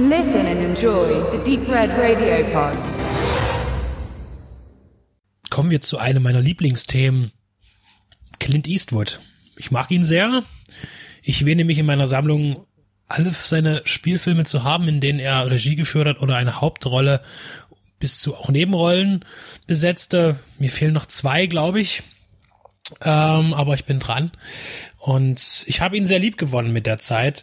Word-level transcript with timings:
Listen 0.00 0.46
and 0.46 0.60
enjoy 0.60 1.08
the 1.32 1.38
Deep 1.44 1.68
Red 1.68 1.90
Radio 1.90 2.44
Pod. 2.52 2.78
Kommen 5.50 5.70
wir 5.70 5.80
zu 5.80 5.98
einem 5.98 6.22
meiner 6.22 6.40
Lieblingsthemen. 6.40 7.32
Clint 8.38 8.68
Eastwood. 8.68 9.18
Ich 9.56 9.72
mag 9.72 9.90
ihn 9.90 10.04
sehr. 10.04 10.44
Ich 11.20 11.44
wähle 11.44 11.56
nämlich 11.56 11.78
in 11.78 11.86
meiner 11.86 12.06
Sammlung 12.06 12.64
alle 13.08 13.32
seine 13.32 13.82
Spielfilme 13.86 14.44
zu 14.44 14.62
haben, 14.62 14.86
in 14.86 15.00
denen 15.00 15.18
er 15.18 15.50
Regie 15.50 15.74
geführt 15.74 16.06
hat 16.06 16.20
oder 16.20 16.36
eine 16.36 16.60
Hauptrolle 16.60 17.20
bis 17.98 18.20
zu 18.20 18.36
auch 18.36 18.50
Nebenrollen 18.50 19.24
besetzte. 19.66 20.38
Mir 20.60 20.70
fehlen 20.70 20.94
noch 20.94 21.06
zwei, 21.06 21.46
glaube 21.46 21.80
ich. 21.80 22.04
Ähm, 23.00 23.52
aber 23.52 23.74
ich 23.74 23.84
bin 23.84 23.98
dran. 23.98 24.30
Und 24.98 25.64
ich 25.66 25.80
habe 25.80 25.96
ihn 25.96 26.04
sehr 26.04 26.20
lieb 26.20 26.38
gewonnen 26.38 26.72
mit 26.72 26.86
der 26.86 26.98
Zeit. 26.98 27.42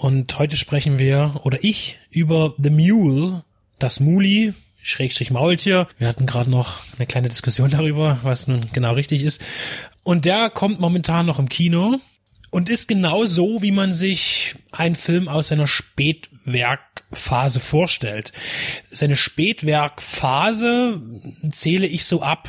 Und 0.00 0.38
heute 0.38 0.56
sprechen 0.56 0.98
wir, 0.98 1.42
oder 1.42 1.58
ich, 1.60 1.98
über 2.08 2.54
The 2.56 2.70
Mule, 2.70 3.44
das 3.78 4.00
Muli, 4.00 4.54
Schrägstrich 4.80 5.30
Maultier. 5.30 5.88
Wir 5.98 6.08
hatten 6.08 6.24
gerade 6.24 6.48
noch 6.48 6.78
eine 6.96 7.06
kleine 7.06 7.28
Diskussion 7.28 7.70
darüber, 7.70 8.18
was 8.22 8.48
nun 8.48 8.70
genau 8.72 8.94
richtig 8.94 9.22
ist. 9.22 9.44
Und 10.02 10.24
der 10.24 10.48
kommt 10.48 10.80
momentan 10.80 11.26
noch 11.26 11.38
im 11.38 11.50
Kino 11.50 12.00
und 12.48 12.70
ist 12.70 12.88
genau 12.88 13.26
so, 13.26 13.60
wie 13.60 13.72
man 13.72 13.92
sich 13.92 14.54
einen 14.72 14.94
Film 14.94 15.28
aus 15.28 15.48
seiner 15.48 15.66
Spätwerkphase 15.66 17.60
vorstellt. 17.60 18.32
Seine 18.90 19.16
Spätwerkphase 19.16 21.02
zähle 21.50 21.86
ich 21.86 22.06
so 22.06 22.22
ab 22.22 22.48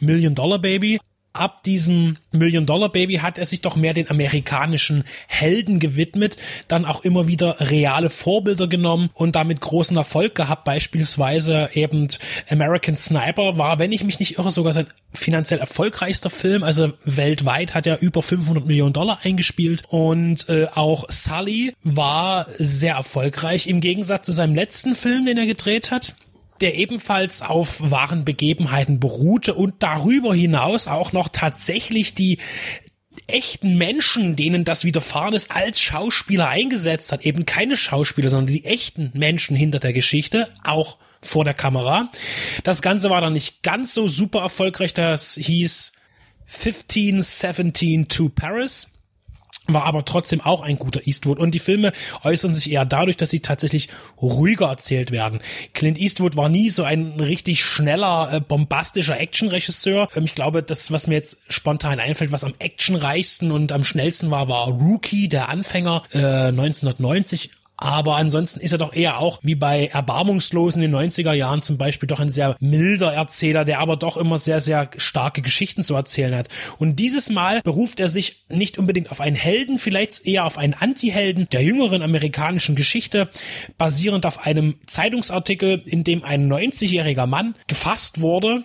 Million 0.00 0.34
Dollar 0.34 0.58
Baby 0.58 1.00
ab 1.32 1.62
diesem 1.62 2.16
Million 2.30 2.66
Dollar 2.66 2.90
Baby 2.90 3.16
hat 3.16 3.38
er 3.38 3.44
sich 3.44 3.60
doch 3.60 3.76
mehr 3.76 3.94
den 3.94 4.10
amerikanischen 4.10 5.04
Helden 5.28 5.78
gewidmet, 5.78 6.36
dann 6.68 6.84
auch 6.84 7.04
immer 7.04 7.26
wieder 7.26 7.56
reale 7.58 8.10
Vorbilder 8.10 8.68
genommen 8.68 9.10
und 9.14 9.34
damit 9.34 9.60
großen 9.60 9.96
Erfolg 9.96 10.34
gehabt. 10.34 10.64
Beispielsweise 10.64 11.70
eben 11.74 12.08
American 12.50 12.96
Sniper 12.96 13.56
war, 13.58 13.78
wenn 13.78 13.92
ich 13.92 14.04
mich 14.04 14.18
nicht 14.18 14.38
irre, 14.38 14.50
sogar 14.50 14.72
sein 14.72 14.86
finanziell 15.12 15.60
erfolgreichster 15.60 16.30
Film. 16.30 16.62
Also 16.62 16.92
weltweit 17.04 17.74
hat 17.74 17.86
er 17.86 18.00
über 18.00 18.22
500 18.22 18.66
Millionen 18.66 18.92
Dollar 18.92 19.18
eingespielt 19.22 19.84
und 19.88 20.48
äh, 20.48 20.66
auch 20.74 21.04
Sully 21.08 21.74
war 21.82 22.46
sehr 22.50 22.94
erfolgreich 22.94 23.66
im 23.66 23.80
Gegensatz 23.80 24.26
zu 24.26 24.32
seinem 24.32 24.54
letzten 24.54 24.94
Film, 24.94 25.26
den 25.26 25.38
er 25.38 25.46
gedreht 25.46 25.90
hat 25.90 26.14
der 26.62 26.76
ebenfalls 26.76 27.42
auf 27.42 27.90
wahren 27.90 28.24
Begebenheiten 28.24 29.00
beruhte 29.00 29.54
und 29.54 29.82
darüber 29.82 30.34
hinaus 30.34 30.88
auch 30.88 31.12
noch 31.12 31.28
tatsächlich 31.28 32.14
die 32.14 32.38
echten 33.26 33.76
Menschen, 33.76 34.36
denen 34.36 34.64
das 34.64 34.84
widerfahren 34.84 35.34
ist, 35.34 35.50
als 35.50 35.80
Schauspieler 35.80 36.48
eingesetzt 36.48 37.12
hat. 37.12 37.26
Eben 37.26 37.46
keine 37.46 37.76
Schauspieler, 37.76 38.30
sondern 38.30 38.54
die 38.54 38.64
echten 38.64 39.10
Menschen 39.14 39.56
hinter 39.56 39.80
der 39.80 39.92
Geschichte, 39.92 40.48
auch 40.64 40.98
vor 41.20 41.44
der 41.44 41.54
Kamera. 41.54 42.08
Das 42.64 42.82
Ganze 42.82 43.10
war 43.10 43.20
dann 43.20 43.32
nicht 43.32 43.62
ganz 43.62 43.94
so 43.94 44.08
super 44.08 44.40
erfolgreich. 44.40 44.94
Das 44.94 45.34
hieß 45.34 45.92
1517 46.46 48.08
to 48.08 48.28
Paris 48.28 48.91
war 49.68 49.84
aber 49.84 50.04
trotzdem 50.04 50.40
auch 50.40 50.60
ein 50.60 50.78
guter 50.78 51.06
Eastwood. 51.06 51.38
Und 51.38 51.52
die 51.52 51.58
Filme 51.58 51.92
äußern 52.24 52.52
sich 52.52 52.70
eher 52.70 52.84
dadurch, 52.84 53.16
dass 53.16 53.30
sie 53.30 53.40
tatsächlich 53.40 53.88
ruhiger 54.20 54.66
erzählt 54.66 55.10
werden. 55.10 55.40
Clint 55.72 55.98
Eastwood 55.98 56.36
war 56.36 56.48
nie 56.48 56.70
so 56.70 56.82
ein 56.82 57.20
richtig 57.20 57.64
schneller, 57.64 58.30
äh, 58.32 58.40
bombastischer 58.40 59.18
Actionregisseur. 59.18 60.08
Ähm, 60.14 60.24
ich 60.24 60.34
glaube, 60.34 60.62
das, 60.62 60.90
was 60.90 61.06
mir 61.06 61.14
jetzt 61.14 61.38
spontan 61.48 62.00
einfällt, 62.00 62.32
was 62.32 62.44
am 62.44 62.54
actionreichsten 62.58 63.52
und 63.52 63.72
am 63.72 63.84
schnellsten 63.84 64.30
war, 64.30 64.48
war 64.48 64.68
Rookie, 64.68 65.28
der 65.28 65.48
Anfänger, 65.48 66.02
äh, 66.12 66.50
1990 66.50 67.50
aber 67.82 68.14
ansonsten 68.14 68.60
ist 68.60 68.70
er 68.70 68.78
doch 68.78 68.94
eher 68.94 69.18
auch 69.18 69.40
wie 69.42 69.56
bei 69.56 69.88
Erbarmungslosen 69.88 70.80
in 70.84 70.92
den 70.92 71.00
90er 71.00 71.32
Jahren 71.32 71.62
zum 71.62 71.78
Beispiel 71.78 72.06
doch 72.06 72.20
ein 72.20 72.30
sehr 72.30 72.54
milder 72.60 73.12
Erzähler, 73.12 73.64
der 73.64 73.80
aber 73.80 73.96
doch 73.96 74.16
immer 74.16 74.38
sehr, 74.38 74.60
sehr 74.60 74.88
starke 74.98 75.42
Geschichten 75.42 75.82
zu 75.82 75.96
erzählen 75.96 76.36
hat. 76.36 76.48
Und 76.78 77.00
dieses 77.00 77.28
Mal 77.28 77.60
beruft 77.62 77.98
er 77.98 78.06
sich 78.06 78.44
nicht 78.48 78.78
unbedingt 78.78 79.10
auf 79.10 79.20
einen 79.20 79.34
Helden, 79.34 79.80
vielleicht 79.80 80.24
eher 80.24 80.44
auf 80.44 80.58
einen 80.58 80.74
Anti-Helden 80.74 81.48
der 81.50 81.64
jüngeren 81.64 82.02
amerikanischen 82.02 82.76
Geschichte, 82.76 83.28
basierend 83.78 84.26
auf 84.26 84.46
einem 84.46 84.76
Zeitungsartikel, 84.86 85.82
in 85.84 86.04
dem 86.04 86.22
ein 86.22 86.48
90-jähriger 86.48 87.26
Mann 87.26 87.56
gefasst 87.66 88.20
wurde, 88.20 88.62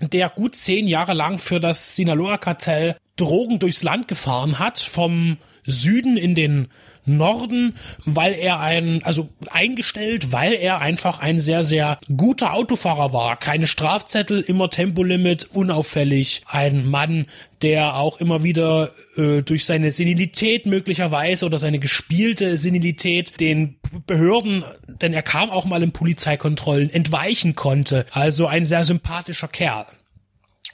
der 0.00 0.28
gut 0.28 0.56
zehn 0.56 0.88
Jahre 0.88 1.14
lang 1.14 1.38
für 1.38 1.60
das 1.60 1.94
Sinaloa-Kartell 1.94 2.96
Drogen 3.14 3.60
durchs 3.60 3.84
Land 3.84 4.08
gefahren 4.08 4.58
hat, 4.58 4.80
vom 4.80 5.36
Süden 5.64 6.16
in 6.16 6.34
den 6.34 6.68
Norden, 7.04 7.74
weil 8.04 8.34
er 8.34 8.60
ein, 8.60 9.02
also 9.02 9.28
eingestellt, 9.50 10.32
weil 10.32 10.52
er 10.52 10.80
einfach 10.80 11.18
ein 11.18 11.38
sehr, 11.38 11.62
sehr 11.62 11.98
guter 12.16 12.54
Autofahrer 12.54 13.12
war. 13.12 13.36
Keine 13.36 13.66
Strafzettel, 13.66 14.40
immer 14.40 14.70
Tempolimit, 14.70 15.48
unauffällig. 15.52 16.42
Ein 16.46 16.88
Mann, 16.88 17.26
der 17.62 17.96
auch 17.96 18.20
immer 18.20 18.42
wieder 18.42 18.92
äh, 19.16 19.42
durch 19.42 19.64
seine 19.64 19.90
Senilität 19.90 20.66
möglicherweise 20.66 21.46
oder 21.46 21.58
seine 21.58 21.78
gespielte 21.78 22.56
Senilität 22.56 23.40
den 23.40 23.76
Behörden, 24.06 24.64
denn 25.00 25.12
er 25.12 25.22
kam 25.22 25.50
auch 25.50 25.64
mal 25.64 25.82
in 25.82 25.92
Polizeikontrollen, 25.92 26.90
entweichen 26.90 27.54
konnte. 27.54 28.06
Also 28.10 28.46
ein 28.46 28.64
sehr 28.64 28.84
sympathischer 28.84 29.48
Kerl. 29.48 29.86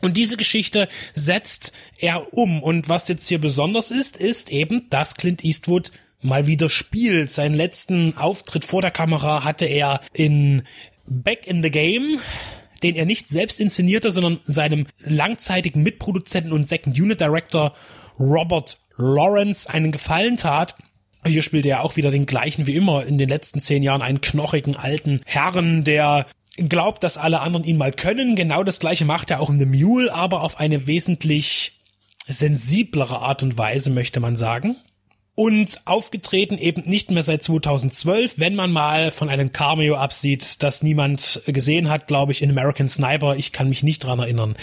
Und 0.01 0.17
diese 0.17 0.37
Geschichte 0.37 0.89
setzt 1.15 1.73
er 1.99 2.33
um. 2.33 2.63
Und 2.63 2.89
was 2.89 3.09
jetzt 3.09 3.29
hier 3.29 3.41
besonders 3.41 3.91
ist, 3.91 4.17
ist 4.17 4.51
eben, 4.51 4.89
dass 4.91 5.17
Clint 5.17 5.45
Eastwood 5.45 5.91
mal 6.21 6.47
wieder 6.47 6.69
spielt. 6.69 7.31
Seinen 7.31 7.55
letzten 7.55 8.17
Auftritt 8.17 8.65
vor 8.65 8.83
der 8.83 8.91
Kamera 8.91 9.45
hatte 9.45 9.67
er 9.67 10.01
in 10.13 10.63
Back 11.07 11.47
in 11.47 11.63
the 11.63 11.71
Game, 11.71 12.19
den 12.83 12.95
er 12.95 13.07
nicht 13.07 13.29
selbst 13.29 13.61
inszenierte, 13.61 14.13
sondern 14.13 14.41
seinem 14.45 14.87
langzeitigen 15.01 15.83
Mitproduzenten 15.83 16.53
und 16.53 16.67
Second 16.67 16.99
Unit 16.99 17.21
Director 17.21 17.75
Robert 18.19 18.79
Lawrence 18.97 19.73
einen 19.73 19.93
Gefallen 19.93 20.37
tat. 20.37 20.77
Hier 21.27 21.43
spielt 21.43 21.67
er 21.67 21.83
auch 21.83 21.97
wieder 21.97 22.11
den 22.11 22.27
gleichen 22.27 22.67
wie 22.67 22.77
immer 22.77 23.05
in 23.05 23.19
den 23.19 23.29
letzten 23.29 23.61
zehn 23.61 23.83
Jahren, 23.83 24.03
einen 24.03 24.21
knochigen 24.21 24.77
alten 24.77 25.21
Herren, 25.25 25.85
der 25.85 26.27
glaubt, 26.57 27.05
dass 27.05 27.19
alle 27.19 27.41
anderen 27.41 27.65
ihn 27.65 27.77
mal 27.77 27.93
können. 27.93 28.37
Genau 28.37 28.65
das 28.65 28.81
gleiche 28.81 29.05
macht 29.05 29.31
er 29.31 29.41
auch 29.41 29.51
in 29.51 29.61
The 29.61 29.67
Mule, 29.67 30.13
aber 30.13 30.43
auf 30.43 30.59
eine 30.59 30.87
wesentlich 30.87 31.81
sensiblere 32.27 33.21
Art 33.21 33.43
und 33.43 33.57
Weise, 33.57 33.91
möchte 33.91 34.21
man 34.21 34.37
sagen 34.37 34.77
und 35.39 35.83
aufgetreten 35.85 36.59
eben 36.59 36.83
nicht 36.83 37.13
mehr 37.13 37.23
seit 37.23 37.45
2012, 37.45 38.41
wenn 38.41 38.57
man 38.57 38.73
mal 38.73 39.13
von 39.13 39.29
einem 39.29 39.53
Cameo 39.53 39.95
absieht, 39.95 40.65
das 40.65 40.83
niemand 40.83 41.43
gesehen 41.47 41.89
hat, 41.91 42.09
glaube 42.09 42.33
ich, 42.33 42.43
in 42.43 42.51
American 42.51 42.89
Sniper. 42.89 43.37
Ich 43.37 43.53
kann 43.53 43.69
mich 43.69 43.85
nicht 43.85 44.01
dran 44.01 44.19
erinnern. 44.19 44.57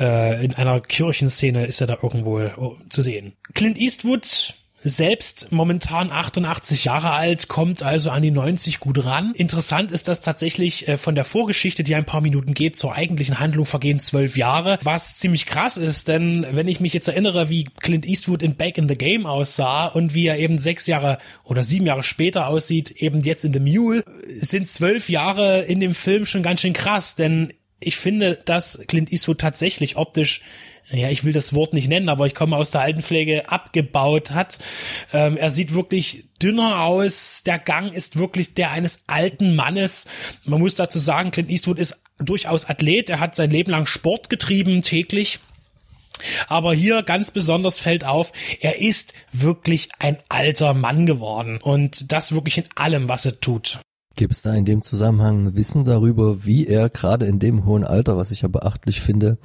Äh, 0.00 0.42
in 0.42 0.54
einer 0.54 0.80
Kirchenszene 0.80 1.66
ist 1.66 1.82
er 1.82 1.86
da 1.86 1.98
irgendwo 2.02 2.40
oh, 2.56 2.78
zu 2.88 3.02
sehen. 3.02 3.34
Clint 3.52 3.76
Eastwood 3.76 4.54
selbst 4.88 5.50
momentan 5.50 6.10
88 6.10 6.84
Jahre 6.84 7.10
alt, 7.10 7.48
kommt 7.48 7.82
also 7.82 8.10
an 8.10 8.22
die 8.22 8.30
90 8.30 8.80
gut 8.80 9.04
ran. 9.04 9.32
Interessant 9.34 9.90
ist, 9.90 10.08
dass 10.08 10.20
tatsächlich 10.20 10.86
äh, 10.86 10.96
von 10.96 11.14
der 11.14 11.24
Vorgeschichte, 11.24 11.82
die 11.82 11.94
ein 11.94 12.04
paar 12.04 12.20
Minuten 12.20 12.54
geht, 12.54 12.76
zur 12.76 12.94
eigentlichen 12.94 13.40
Handlung 13.40 13.66
vergehen 13.66 14.00
zwölf 14.00 14.36
Jahre, 14.36 14.78
was 14.82 15.18
ziemlich 15.18 15.46
krass 15.46 15.76
ist, 15.76 16.08
denn 16.08 16.46
wenn 16.52 16.68
ich 16.68 16.80
mich 16.80 16.92
jetzt 16.92 17.08
erinnere, 17.08 17.48
wie 17.48 17.64
Clint 17.64 18.06
Eastwood 18.06 18.42
in 18.42 18.56
Back 18.56 18.78
in 18.78 18.88
the 18.88 18.96
Game 18.96 19.26
aussah 19.26 19.86
und 19.86 20.14
wie 20.14 20.26
er 20.26 20.38
eben 20.38 20.58
sechs 20.58 20.86
Jahre 20.86 21.18
oder 21.42 21.62
sieben 21.62 21.86
Jahre 21.86 22.04
später 22.04 22.46
aussieht, 22.46 22.90
eben 22.92 23.20
jetzt 23.20 23.44
in 23.44 23.52
The 23.52 23.60
Mule, 23.60 24.04
sind 24.26 24.68
zwölf 24.68 25.08
Jahre 25.08 25.62
in 25.62 25.80
dem 25.80 25.94
Film 25.94 26.26
schon 26.26 26.42
ganz 26.42 26.60
schön 26.60 26.72
krass, 26.72 27.14
denn 27.14 27.52
ich 27.80 27.96
finde, 27.96 28.38
dass 28.44 28.78
Clint 28.86 29.12
Eastwood 29.12 29.38
tatsächlich 29.38 29.96
optisch 29.96 30.40
ja, 30.90 31.08
ich 31.08 31.24
will 31.24 31.32
das 31.32 31.52
Wort 31.52 31.72
nicht 31.72 31.88
nennen, 31.88 32.08
aber 32.08 32.26
ich 32.26 32.34
komme 32.34 32.56
aus 32.56 32.70
der 32.70 32.82
Altenpflege, 32.82 33.50
abgebaut 33.50 34.30
hat. 34.30 34.58
Ähm, 35.12 35.36
er 35.36 35.50
sieht 35.50 35.74
wirklich 35.74 36.28
dünner 36.40 36.82
aus. 36.82 37.42
Der 37.44 37.58
Gang 37.58 37.92
ist 37.92 38.16
wirklich 38.16 38.54
der 38.54 38.70
eines 38.70 39.00
alten 39.06 39.56
Mannes. 39.56 40.06
Man 40.44 40.60
muss 40.60 40.74
dazu 40.74 40.98
sagen, 40.98 41.32
Clint 41.32 41.50
Eastwood 41.50 41.78
ist 41.78 41.96
durchaus 42.18 42.66
Athlet. 42.66 43.10
Er 43.10 43.20
hat 43.20 43.34
sein 43.34 43.50
Leben 43.50 43.70
lang 43.70 43.86
Sport 43.86 44.30
getrieben, 44.30 44.82
täglich. 44.82 45.40
Aber 46.48 46.72
hier 46.72 47.02
ganz 47.02 47.30
besonders 47.30 47.78
fällt 47.78 48.04
auf, 48.04 48.32
er 48.60 48.80
ist 48.80 49.12
wirklich 49.32 49.90
ein 49.98 50.18
alter 50.28 50.72
Mann 50.72 51.04
geworden. 51.04 51.58
Und 51.60 52.12
das 52.12 52.32
wirklich 52.32 52.58
in 52.58 52.64
allem, 52.74 53.08
was 53.08 53.26
er 53.26 53.40
tut. 53.40 53.80
Gibt 54.14 54.32
es 54.32 54.40
da 54.40 54.54
in 54.54 54.64
dem 54.64 54.82
Zusammenhang 54.82 55.56
Wissen 55.56 55.84
darüber, 55.84 56.46
wie 56.46 56.66
er 56.66 56.88
gerade 56.88 57.26
in 57.26 57.38
dem 57.38 57.66
hohen 57.66 57.84
Alter, 57.84 58.16
was 58.16 58.30
ich 58.30 58.42
ja 58.42 58.48
beachtlich 58.48 59.02
finde, 59.02 59.36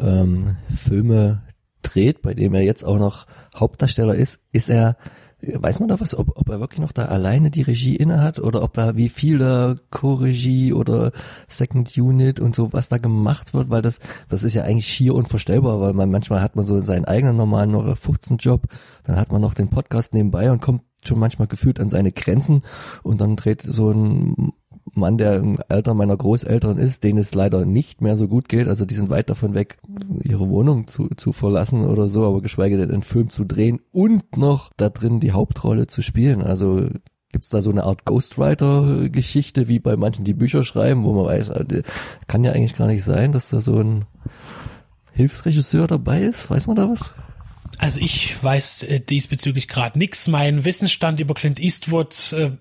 ähm, 0.00 0.56
Filme 0.70 1.42
dreht, 1.82 2.22
bei 2.22 2.34
dem 2.34 2.54
er 2.54 2.62
jetzt 2.62 2.84
auch 2.84 2.98
noch 2.98 3.26
Hauptdarsteller 3.56 4.14
ist, 4.14 4.40
ist 4.52 4.68
er, 4.68 4.96
weiß 5.40 5.80
man 5.80 5.88
da 5.88 6.00
was, 6.00 6.16
ob, 6.16 6.36
ob 6.36 6.48
er 6.48 6.60
wirklich 6.60 6.80
noch 6.80 6.92
da 6.92 7.06
alleine 7.06 7.50
die 7.50 7.62
Regie 7.62 7.96
inne 7.96 8.20
hat 8.20 8.38
oder 8.38 8.62
ob 8.62 8.74
da 8.74 8.96
wie 8.96 9.08
viele 9.08 9.76
Co-Regie 9.90 10.72
oder 10.72 11.12
Second 11.48 11.96
Unit 11.96 12.40
und 12.40 12.54
so 12.54 12.72
was 12.72 12.88
da 12.88 12.98
gemacht 12.98 13.54
wird, 13.54 13.70
weil 13.70 13.82
das, 13.82 14.00
das 14.28 14.42
ist 14.42 14.54
ja 14.54 14.62
eigentlich 14.62 14.88
schier 14.88 15.14
unvorstellbar, 15.14 15.80
weil 15.80 15.92
man 15.92 16.10
manchmal 16.10 16.40
hat 16.40 16.56
man 16.56 16.64
so 16.64 16.80
seinen 16.80 17.04
eigenen 17.04 17.36
normalen 17.36 17.70
noch 17.70 17.96
15 17.96 18.38
Job, 18.38 18.62
dann 19.04 19.16
hat 19.16 19.30
man 19.30 19.40
noch 19.40 19.54
den 19.54 19.68
Podcast 19.68 20.14
nebenbei 20.14 20.50
und 20.50 20.60
kommt 20.60 20.82
schon 21.04 21.18
manchmal 21.18 21.46
gefühlt 21.46 21.78
an 21.78 21.90
seine 21.90 22.10
Grenzen 22.10 22.62
und 23.02 23.20
dann 23.20 23.36
dreht 23.36 23.62
so 23.62 23.92
ein 23.92 24.52
Mann, 24.94 25.18
der 25.18 25.36
im 25.36 25.58
Alter 25.68 25.94
meiner 25.94 26.16
Großeltern 26.16 26.78
ist, 26.78 27.04
denen 27.04 27.18
es 27.18 27.34
leider 27.34 27.66
nicht 27.66 28.00
mehr 28.00 28.16
so 28.16 28.28
gut 28.28 28.48
geht. 28.48 28.68
Also 28.68 28.84
die 28.84 28.94
sind 28.94 29.10
weit 29.10 29.28
davon 29.28 29.54
weg, 29.54 29.78
ihre 30.22 30.48
Wohnung 30.48 30.86
zu, 30.86 31.08
zu 31.16 31.32
verlassen 31.32 31.82
oder 31.82 32.08
so, 32.08 32.26
aber 32.26 32.40
geschweige 32.40 32.76
denn 32.76 32.90
einen 32.90 33.02
Film 33.02 33.30
zu 33.30 33.44
drehen 33.44 33.80
und 33.92 34.36
noch 34.36 34.70
da 34.76 34.88
drin 34.88 35.20
die 35.20 35.32
Hauptrolle 35.32 35.86
zu 35.86 36.02
spielen. 36.02 36.42
Also 36.42 36.88
gibt's 37.32 37.50
da 37.50 37.60
so 37.60 37.70
eine 37.70 37.84
Art 37.84 38.04
Ghostwriter-Geschichte, 38.04 39.68
wie 39.68 39.78
bei 39.78 39.96
manchen, 39.96 40.24
die 40.24 40.34
Bücher 40.34 40.64
schreiben, 40.64 41.04
wo 41.04 41.12
man 41.12 41.26
weiß, 41.26 41.50
also, 41.50 41.80
kann 42.28 42.44
ja 42.44 42.52
eigentlich 42.52 42.74
gar 42.74 42.86
nicht 42.86 43.04
sein, 43.04 43.32
dass 43.32 43.50
da 43.50 43.60
so 43.60 43.78
ein 43.78 44.06
Hilfsregisseur 45.12 45.86
dabei 45.86 46.22
ist. 46.22 46.48
Weiß 46.50 46.66
man 46.66 46.76
da 46.76 46.88
was? 46.88 47.12
Also 47.78 48.00
ich 48.00 48.42
weiß 48.42 48.84
äh, 48.84 49.00
diesbezüglich 49.00 49.68
gerade 49.68 49.98
nix. 49.98 50.28
Mein 50.28 50.64
Wissensstand 50.64 51.20
über 51.20 51.34
Clint 51.34 51.60
Eastwood 51.60 52.32
äh, 52.32 52.52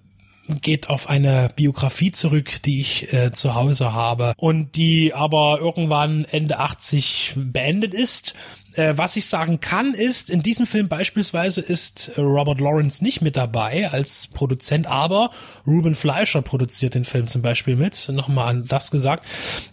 geht 0.48 0.90
auf 0.90 1.10
eine 1.10 1.50
Biografie 1.56 2.12
zurück, 2.12 2.62
die 2.64 2.82
ich 2.82 3.12
äh, 3.14 3.32
zu 3.32 3.56
Hause 3.56 3.94
habe 3.94 4.34
und 4.38 4.76
die 4.76 5.14
aber 5.14 5.60
irgendwann 5.60 6.26
Ende 6.26 6.60
80 6.60 7.34
beendet 7.36 7.94
ist. 7.94 8.36
Äh, 8.76 8.94
was 8.98 9.16
ich 9.16 9.26
sagen 9.26 9.60
kann, 9.60 9.94
ist, 9.94 10.30
in 10.30 10.44
diesem 10.44 10.68
Film 10.68 10.88
beispielsweise 10.88 11.62
ist 11.62 12.12
Robert 12.18 12.60
Lawrence 12.60 13.04
nicht 13.04 13.22
mit 13.22 13.38
dabei 13.38 13.90
als 13.90 14.28
Produzent, 14.28 14.88
aber 14.88 15.32
Ruben 15.66 15.96
Fleischer 15.96 16.42
produziert 16.42 16.96
den 16.96 17.06
Film 17.06 17.28
zum 17.28 17.42
Beispiel 17.42 17.76
mit. 17.76 18.10
Nochmal 18.10 18.50
an 18.50 18.66
das 18.66 18.92
gesagt. 18.92 19.26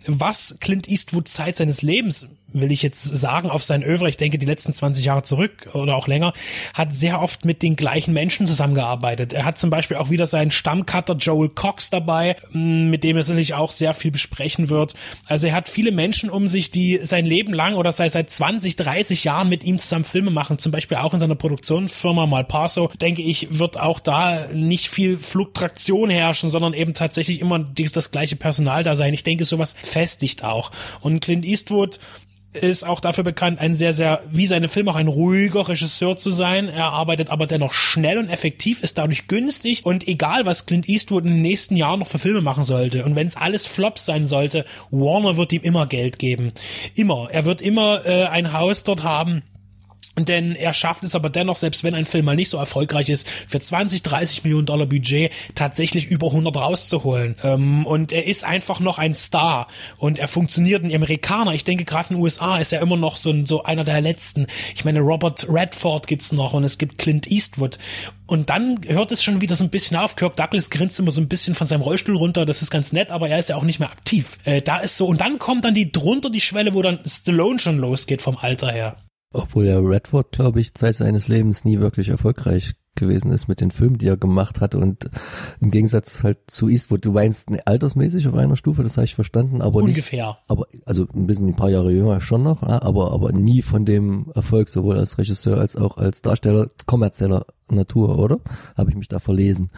Was 0.07 0.57
Clint 0.61 0.89
Eastwood 0.89 1.29
Zeit 1.29 1.57
seines 1.57 1.83
Lebens 1.83 2.27
will 2.53 2.73
ich 2.73 2.83
jetzt 2.83 3.03
sagen, 3.03 3.51
auf 3.51 3.63
sein 3.63 3.83
Övre, 3.83 4.09
ich 4.09 4.17
denke 4.17 4.39
die 4.39 4.47
letzten 4.47 4.73
20 4.73 5.05
Jahre 5.05 5.23
zurück 5.23 5.69
oder 5.75 5.97
auch 5.97 6.09
länger, 6.09 6.33
hat 6.75 6.93
sehr 6.93 7.21
oft 7.21 7.45
mit 7.45 7.63
den 7.63 7.77
gleichen 7.77 8.13
Menschen 8.15 8.47
zusammengearbeitet. 8.47 9.33
Er 9.33 9.45
hat 9.45 9.59
zum 9.59 9.71
Beispiel 9.71 9.97
auch 9.97 10.11
wieder 10.11 10.27
seinen 10.27 10.51
Stammcutter 10.51 11.17
Joel 11.17 11.49
Cox 11.51 11.91
dabei, 11.91 12.37
mit 12.53 13.05
dem 13.05 13.17
er 13.17 13.23
sicherlich 13.23 13.55
auch 13.55 13.73
sehr 13.73 13.95
viel 13.95 14.11
besprechen 14.11 14.71
wird. 14.71 14.95
Also 15.27 15.49
er 15.49 15.55
hat 15.55 15.69
viele 15.69 15.93
Menschen 15.93 16.31
um 16.31 16.49
sich, 16.49 16.71
die 16.71 17.01
sein 17.03 17.27
Leben 17.27 17.53
lang 17.53 17.75
oder 17.75 17.93
sei 17.93 18.09
seit 18.09 18.31
20, 18.31 18.77
30 18.77 19.03
30 19.03 19.25
Jahren 19.25 19.49
mit 19.49 19.65
ihm 19.65 19.79
zusammen 19.79 20.05
Filme 20.05 20.31
machen, 20.31 20.59
zum 20.59 20.71
Beispiel 20.71 20.97
auch 20.99 21.13
in 21.13 21.21
seiner 21.21 21.35
Produktionsfirma 21.35 22.27
Malpaso, 22.27 22.89
denke 23.01 23.23
ich, 23.23 23.59
wird 23.59 23.81
auch 23.81 24.01
da 24.01 24.47
nicht 24.53 24.89
viel 24.89 25.19
Fluktuation 25.19 26.09
herrschen, 26.09 26.51
sondern 26.51 26.73
eben 26.73 26.95
tatsächlich 26.95 27.41
immer 27.41 27.59
das 27.59 28.11
gleiche 28.11 28.37
Personal 28.37 28.85
da 28.85 28.95
sein. 28.95 29.13
Ich 29.13 29.25
denke, 29.25 29.45
sowas 29.45 29.75
festigt 29.83 30.45
auch. 30.45 30.71
Und 31.01 31.21
Clint 31.21 31.45
Eastwood 31.45 31.99
ist 32.53 32.85
auch 32.85 33.01
dafür 33.01 33.25
bekannt, 33.25 33.61
ein 33.61 33.75
sehr, 33.75 33.93
sehr, 33.93 34.21
wie 34.31 34.47
seine 34.47 34.69
Filme 34.69 34.91
auch 34.91 34.97
ein 34.97 35.09
ruhiger 35.09 35.69
Regisseur 35.69 36.17
zu 36.17 36.31
sein. 36.31 36.69
Er 36.69 36.87
arbeitet 36.87 37.31
aber 37.31 37.47
dennoch 37.47 37.73
schnell 37.73 38.19
und 38.19 38.29
effektiv, 38.29 38.83
ist 38.83 38.99
dadurch 38.99 39.27
günstig 39.27 39.87
und 39.87 40.07
egal, 40.07 40.45
was 40.45 40.67
Clint 40.67 40.89
Eastwood 40.89 41.25
in 41.25 41.31
den 41.31 41.43
nächsten 41.43 41.77
Jahren 41.77 42.01
noch 42.01 42.09
für 42.09 42.19
Filme 42.19 42.43
machen 42.43 42.65
sollte 42.65 43.05
und 43.05 43.17
wenn 43.17 43.27
es 43.27 43.37
alles 43.37 43.67
Flops 43.67 44.05
sein 44.05 44.27
sollte, 44.27 44.65
Warner 44.91 45.37
wird 45.37 45.53
ihm 45.53 45.63
immer 45.63 45.87
Geld 45.87 46.19
geben. 46.19 46.53
Immer. 46.95 47.29
Er 47.31 47.45
wird 47.45 47.61
immer 47.61 48.05
äh, 48.07 48.27
ein 48.27 48.53
Haus 48.53 48.85
dort 48.85 49.03
haben, 49.03 49.43
denn 50.19 50.55
er 50.55 50.75
schafft 50.75 51.05
es 51.05 51.15
aber 51.15 51.31
dennoch, 51.31 51.57
selbst 51.57 51.85
wenn 51.85 51.95
ein 51.95 52.05
Film 52.05 52.27
mal 52.27 52.37
nicht 52.37 52.51
so 52.51 52.59
erfolgreich 52.59 53.09
ist, 53.09 53.27
für 53.49 53.61
20, 53.61 54.03
30 54.03 54.45
Millionen 54.45 54.67
Dollar 54.67 54.87
Budget 54.87 55.33
tatsächlich 55.55 56.07
über 56.07 56.27
100 56.29 56.55
rauszuholen. 56.55 57.37
Ähm, 57.43 57.87
und 57.87 58.13
er 58.13 58.27
ist 58.27 58.45
einfach 58.45 58.81
noch 58.81 58.99
ein 58.99 59.15
Star. 59.15 59.69
Und 59.97 60.19
er 60.19 60.29
funktioniert. 60.29 60.85
ein 60.85 60.95
Amerikaner, 60.95 61.53
ich 61.55 61.65
denke 61.65 61.85
gerade 61.85 62.11
in 62.11 62.17
den 62.17 62.23
USA 62.23 62.59
ist 62.59 62.73
er 62.73 62.83
immer 62.83 62.97
noch 62.97 63.17
so, 63.17 63.35
so 63.47 63.63
einer 63.63 63.85
der 63.85 64.01
letzten. 64.01 64.47
Ich 64.75 64.85
meine, 64.85 65.01
Robert 65.01 65.47
Redford 65.49 66.07
gibt's 66.07 66.33
noch 66.33 66.53
und 66.53 66.65
es 66.65 66.77
gibt 66.77 66.99
Clint 66.99 67.31
Eastwood. 67.31 67.79
Und 68.27 68.51
dann 68.51 68.81
hört 68.87 69.13
es 69.13 69.23
schon 69.23 69.41
wieder 69.41 69.57
so 69.57 69.65
ein 69.65 69.71
bisschen 69.71 69.97
auf. 69.97 70.17
Kirk 70.17 70.37
Douglas 70.37 70.71
grinst 70.71 70.99
immer 71.01 71.11
so 71.11 71.21
ein 71.21 71.29
bisschen 71.29 71.55
von 71.55 71.67
seinem 71.67 71.83
Rollstuhl 71.83 72.17
runter. 72.17 72.47
Das 72.47 72.63
ist 72.63 72.71
ganz 72.71 72.93
nett, 72.93 73.11
aber 73.11 73.29
er 73.29 73.39
ist 73.39 73.49
ja 73.49 73.57
auch 73.57 73.63
nicht 73.63 73.79
mehr 73.79 73.91
aktiv. 73.91 74.39
Äh, 74.45 74.63
da 74.63 74.79
ist 74.79 74.97
so, 74.97 75.07
und 75.07 75.21
dann 75.21 75.39
kommt 75.39 75.65
dann 75.65 75.75
die 75.75 75.91
drunter 75.91 76.31
die 76.31 76.41
Schwelle, 76.41 76.75
wo 76.75 76.83
dann 76.83 76.99
Stallone 77.07 77.59
schon 77.59 77.79
losgeht 77.79 78.23
vom 78.23 78.37
Alter 78.37 78.73
her. 78.73 78.97
Obwohl 79.33 79.67
ja 79.67 79.79
Redford, 79.79 80.33
glaube 80.33 80.61
ich, 80.61 80.75
Zeit 80.75 80.97
seines 80.97 81.29
Lebens 81.29 81.65
nie 81.65 81.81
wirklich 81.81 82.09
erfolgreich 82.09 82.75
gewesen 82.95 83.33
ist 83.33 83.49
mit 83.49 83.61
den 83.61 83.71
Filmen, 83.71 83.97
die 83.97 84.07
er 84.07 84.19
gemacht 84.19 84.61
hatte 84.61 84.79
und 84.79 85.09
im 85.61 85.71
Gegensatz 85.71 86.23
halt 86.23 86.39
zu 86.49 86.69
Eastwood, 86.69 87.05
du 87.05 87.13
meinst 87.13 87.49
altersmäßig 87.67 88.29
auf 88.29 88.35
einer 88.35 88.57
Stufe, 88.57 88.83
das 88.83 88.99
habe 88.99 89.07
ich 89.07 89.15
verstanden, 89.15 89.63
aber 89.63 89.77
ungefähr. 89.77 90.27
Nicht, 90.27 90.39
aber 90.49 90.67
also 90.85 91.07
ein 91.15 91.27
bisschen 91.27 91.49
ein 91.49 91.57
paar 91.57 91.71
Jahre 91.71 91.91
jünger 91.91 92.21
schon 92.21 92.43
noch, 92.43 92.63
aber 92.63 93.13
aber 93.13 93.33
nie 93.33 93.63
von 93.63 93.87
dem 93.87 94.31
Erfolg 94.35 94.69
sowohl 94.69 94.99
als 94.99 95.17
Regisseur 95.17 95.59
als 95.59 95.75
auch 95.75 95.97
als 95.97 96.21
Darsteller 96.21 96.69
kommerzieller 96.85 97.47
Natur, 97.71 98.19
oder? 98.19 98.41
Habe 98.77 98.91
ich 98.91 98.97
mich 98.97 99.09
da 99.09 99.21
verlesen? 99.21 99.71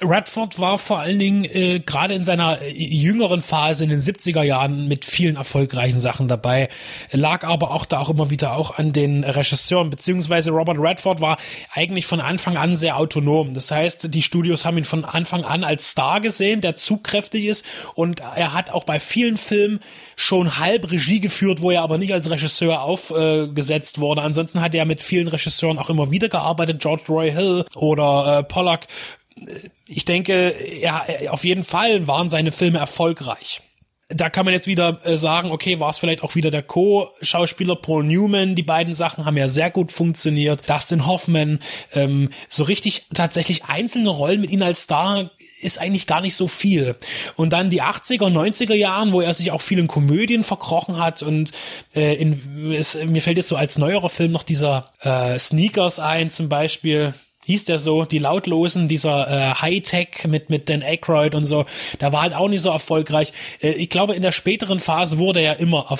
Radford 0.00 0.60
war 0.60 0.78
vor 0.78 1.00
allen 1.00 1.18
Dingen 1.18 1.44
äh, 1.44 1.80
gerade 1.80 2.14
in 2.14 2.22
seiner 2.22 2.62
äh, 2.62 2.70
jüngeren 2.70 3.42
Phase 3.42 3.82
in 3.82 3.90
den 3.90 3.98
70er 3.98 4.42
Jahren 4.42 4.86
mit 4.86 5.04
vielen 5.04 5.34
erfolgreichen 5.34 5.98
Sachen 5.98 6.28
dabei, 6.28 6.68
lag 7.10 7.44
aber 7.44 7.72
auch 7.72 7.84
da 7.84 7.98
auch 7.98 8.08
immer 8.08 8.30
wieder 8.30 8.52
auch 8.52 8.78
an 8.78 8.92
den 8.92 9.24
Regisseuren, 9.24 9.90
beziehungsweise 9.90 10.52
Robert 10.52 10.76
Radford 10.78 11.20
war 11.20 11.36
eigentlich 11.74 12.06
von 12.06 12.20
Anfang 12.20 12.56
an 12.56 12.76
sehr 12.76 12.96
autonom. 12.96 13.54
Das 13.54 13.72
heißt, 13.72 14.14
die 14.14 14.22
Studios 14.22 14.64
haben 14.64 14.78
ihn 14.78 14.84
von 14.84 15.04
Anfang 15.04 15.44
an 15.44 15.64
als 15.64 15.90
Star 15.90 16.20
gesehen, 16.20 16.60
der 16.60 16.76
zugkräftig 16.76 17.46
ist 17.46 17.64
und 17.96 18.20
er 18.20 18.52
hat 18.52 18.70
auch 18.70 18.84
bei 18.84 19.00
vielen 19.00 19.36
Filmen 19.36 19.80
schon 20.14 20.58
halb 20.58 20.92
Regie 20.92 21.18
geführt, 21.18 21.60
wo 21.60 21.72
er 21.72 21.82
aber 21.82 21.98
nicht 21.98 22.12
als 22.12 22.30
Regisseur 22.30 22.82
aufgesetzt 22.82 23.98
äh, 23.98 24.00
wurde. 24.00 24.22
Ansonsten 24.22 24.60
hat 24.60 24.76
er 24.76 24.84
mit 24.84 25.02
vielen 25.02 25.26
Regisseuren 25.26 25.78
auch 25.78 25.90
immer 25.90 26.12
wieder 26.12 26.28
gearbeitet, 26.28 26.80
George 26.80 27.04
Roy 27.08 27.32
Hill 27.32 27.64
oder 27.74 28.38
äh, 28.38 28.42
Pollack 28.44 28.86
ich 29.86 30.04
denke, 30.04 30.54
ja, 30.80 31.04
auf 31.30 31.44
jeden 31.44 31.64
Fall 31.64 32.06
waren 32.06 32.28
seine 32.28 32.52
Filme 32.52 32.78
erfolgreich. 32.78 33.62
Da 34.10 34.30
kann 34.30 34.46
man 34.46 34.54
jetzt 34.54 34.66
wieder 34.66 35.04
äh, 35.04 35.18
sagen, 35.18 35.50
okay, 35.50 35.80
war 35.80 35.90
es 35.90 35.98
vielleicht 35.98 36.22
auch 36.22 36.34
wieder 36.34 36.50
der 36.50 36.62
Co-Schauspieler 36.62 37.76
Paul 37.76 38.04
Newman. 38.04 38.54
Die 38.54 38.62
beiden 38.62 38.94
Sachen 38.94 39.26
haben 39.26 39.36
ja 39.36 39.50
sehr 39.50 39.70
gut 39.70 39.92
funktioniert. 39.92 40.68
Dustin 40.68 41.06
Hoffman, 41.06 41.58
ähm, 41.92 42.30
so 42.48 42.64
richtig 42.64 43.04
tatsächlich 43.12 43.66
einzelne 43.66 44.08
Rollen 44.08 44.40
mit 44.40 44.50
ihm 44.50 44.62
als 44.62 44.84
Star 44.84 45.30
ist 45.60 45.78
eigentlich 45.78 46.06
gar 46.06 46.22
nicht 46.22 46.36
so 46.36 46.48
viel. 46.48 46.96
Und 47.36 47.52
dann 47.52 47.68
die 47.68 47.82
80er, 47.82 48.30
90er 48.30 48.74
Jahren, 48.74 49.12
wo 49.12 49.20
er 49.20 49.34
sich 49.34 49.50
auch 49.50 49.60
viel 49.60 49.78
in 49.78 49.88
Komödien 49.88 50.42
verkrochen 50.42 50.96
hat 50.96 51.22
und 51.22 51.52
äh, 51.94 52.14
in, 52.14 52.72
es, 52.72 52.94
mir 52.94 53.20
fällt 53.20 53.36
jetzt 53.36 53.48
so 53.48 53.56
als 53.56 53.76
neuerer 53.76 54.08
Film 54.08 54.32
noch 54.32 54.42
dieser 54.42 54.86
äh, 55.02 55.38
Sneakers 55.38 56.00
ein 56.00 56.30
zum 56.30 56.48
Beispiel 56.48 57.12
hieß 57.48 57.64
der 57.64 57.78
so, 57.78 58.04
die 58.04 58.18
Lautlosen, 58.18 58.88
dieser 58.88 59.26
äh, 59.26 59.54
Hightech 59.54 60.26
mit, 60.28 60.50
mit 60.50 60.68
Dan 60.68 60.82
Aykroyd 60.82 61.34
und 61.34 61.46
so, 61.46 61.64
der 61.98 62.12
war 62.12 62.20
halt 62.20 62.34
auch 62.34 62.48
nicht 62.48 62.60
so 62.60 62.68
erfolgreich. 62.68 63.32
Äh, 63.62 63.70
ich 63.70 63.88
glaube, 63.88 64.14
in 64.14 64.20
der 64.20 64.32
späteren 64.32 64.80
Phase 64.80 65.16
wurde 65.16 65.40
er 65.40 65.58
immer 65.58 65.90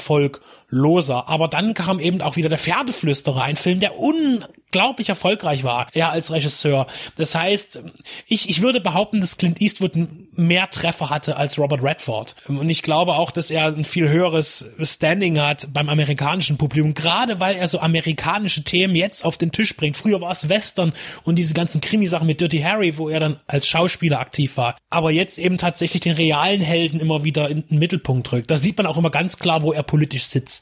erfolgloser. 0.68 1.28
Aber 1.28 1.48
dann 1.48 1.74
kam 1.74 2.00
eben 2.00 2.20
auch 2.22 2.36
wieder 2.36 2.48
der 2.48 2.58
Pferdeflüsterer, 2.58 3.42
ein 3.42 3.56
Film, 3.56 3.80
der 3.80 3.98
unglaublich 3.98 5.08
erfolgreich 5.08 5.64
war, 5.64 5.88
er 5.92 6.10
als 6.10 6.30
Regisseur. 6.30 6.86
Das 7.16 7.34
heißt, 7.34 7.80
ich, 8.26 8.48
ich 8.48 8.62
würde 8.62 8.80
behaupten, 8.80 9.20
dass 9.20 9.36
Clint 9.36 9.60
Eastwood 9.60 9.92
mehr 10.36 10.68
Treffer 10.70 11.10
hatte 11.10 11.36
als 11.36 11.58
Robert 11.58 11.82
Redford. 11.82 12.36
Und 12.46 12.68
ich 12.70 12.82
glaube 12.82 13.14
auch, 13.14 13.30
dass 13.30 13.50
er 13.50 13.66
ein 13.66 13.84
viel 13.84 14.08
höheres 14.08 14.74
Standing 14.82 15.40
hat 15.40 15.68
beim 15.72 15.88
amerikanischen 15.88 16.58
Publikum, 16.58 16.94
gerade 16.94 17.40
weil 17.40 17.56
er 17.56 17.66
so 17.66 17.80
amerikanische 17.80 18.62
Themen 18.62 18.94
jetzt 18.94 19.24
auf 19.24 19.38
den 19.38 19.52
Tisch 19.52 19.76
bringt. 19.76 19.96
Früher 19.96 20.20
war 20.20 20.30
es 20.30 20.48
Western 20.48 20.92
und 21.24 21.36
diese 21.36 21.54
ganzen 21.54 21.80
Krimisachen 21.80 22.26
mit 22.26 22.40
Dirty 22.40 22.60
Harry, 22.60 22.98
wo 22.98 23.08
er 23.08 23.20
dann 23.20 23.40
als 23.46 23.66
Schauspieler 23.66 24.20
aktiv 24.20 24.56
war. 24.56 24.76
Aber 24.90 25.10
jetzt 25.10 25.38
eben 25.38 25.58
tatsächlich 25.58 26.00
den 26.00 26.14
realen 26.14 26.60
Helden 26.60 27.00
immer 27.00 27.24
wieder 27.24 27.48
in 27.48 27.66
den 27.66 27.78
Mittelpunkt 27.78 28.30
drückt. 28.30 28.50
Da 28.50 28.58
sieht 28.58 28.76
man 28.76 28.86
auch 28.86 28.96
immer 28.96 29.10
ganz 29.10 29.38
klar, 29.38 29.62
wo 29.62 29.72
er 29.72 29.82
politisch 29.82 30.24
sitzt. 30.24 30.57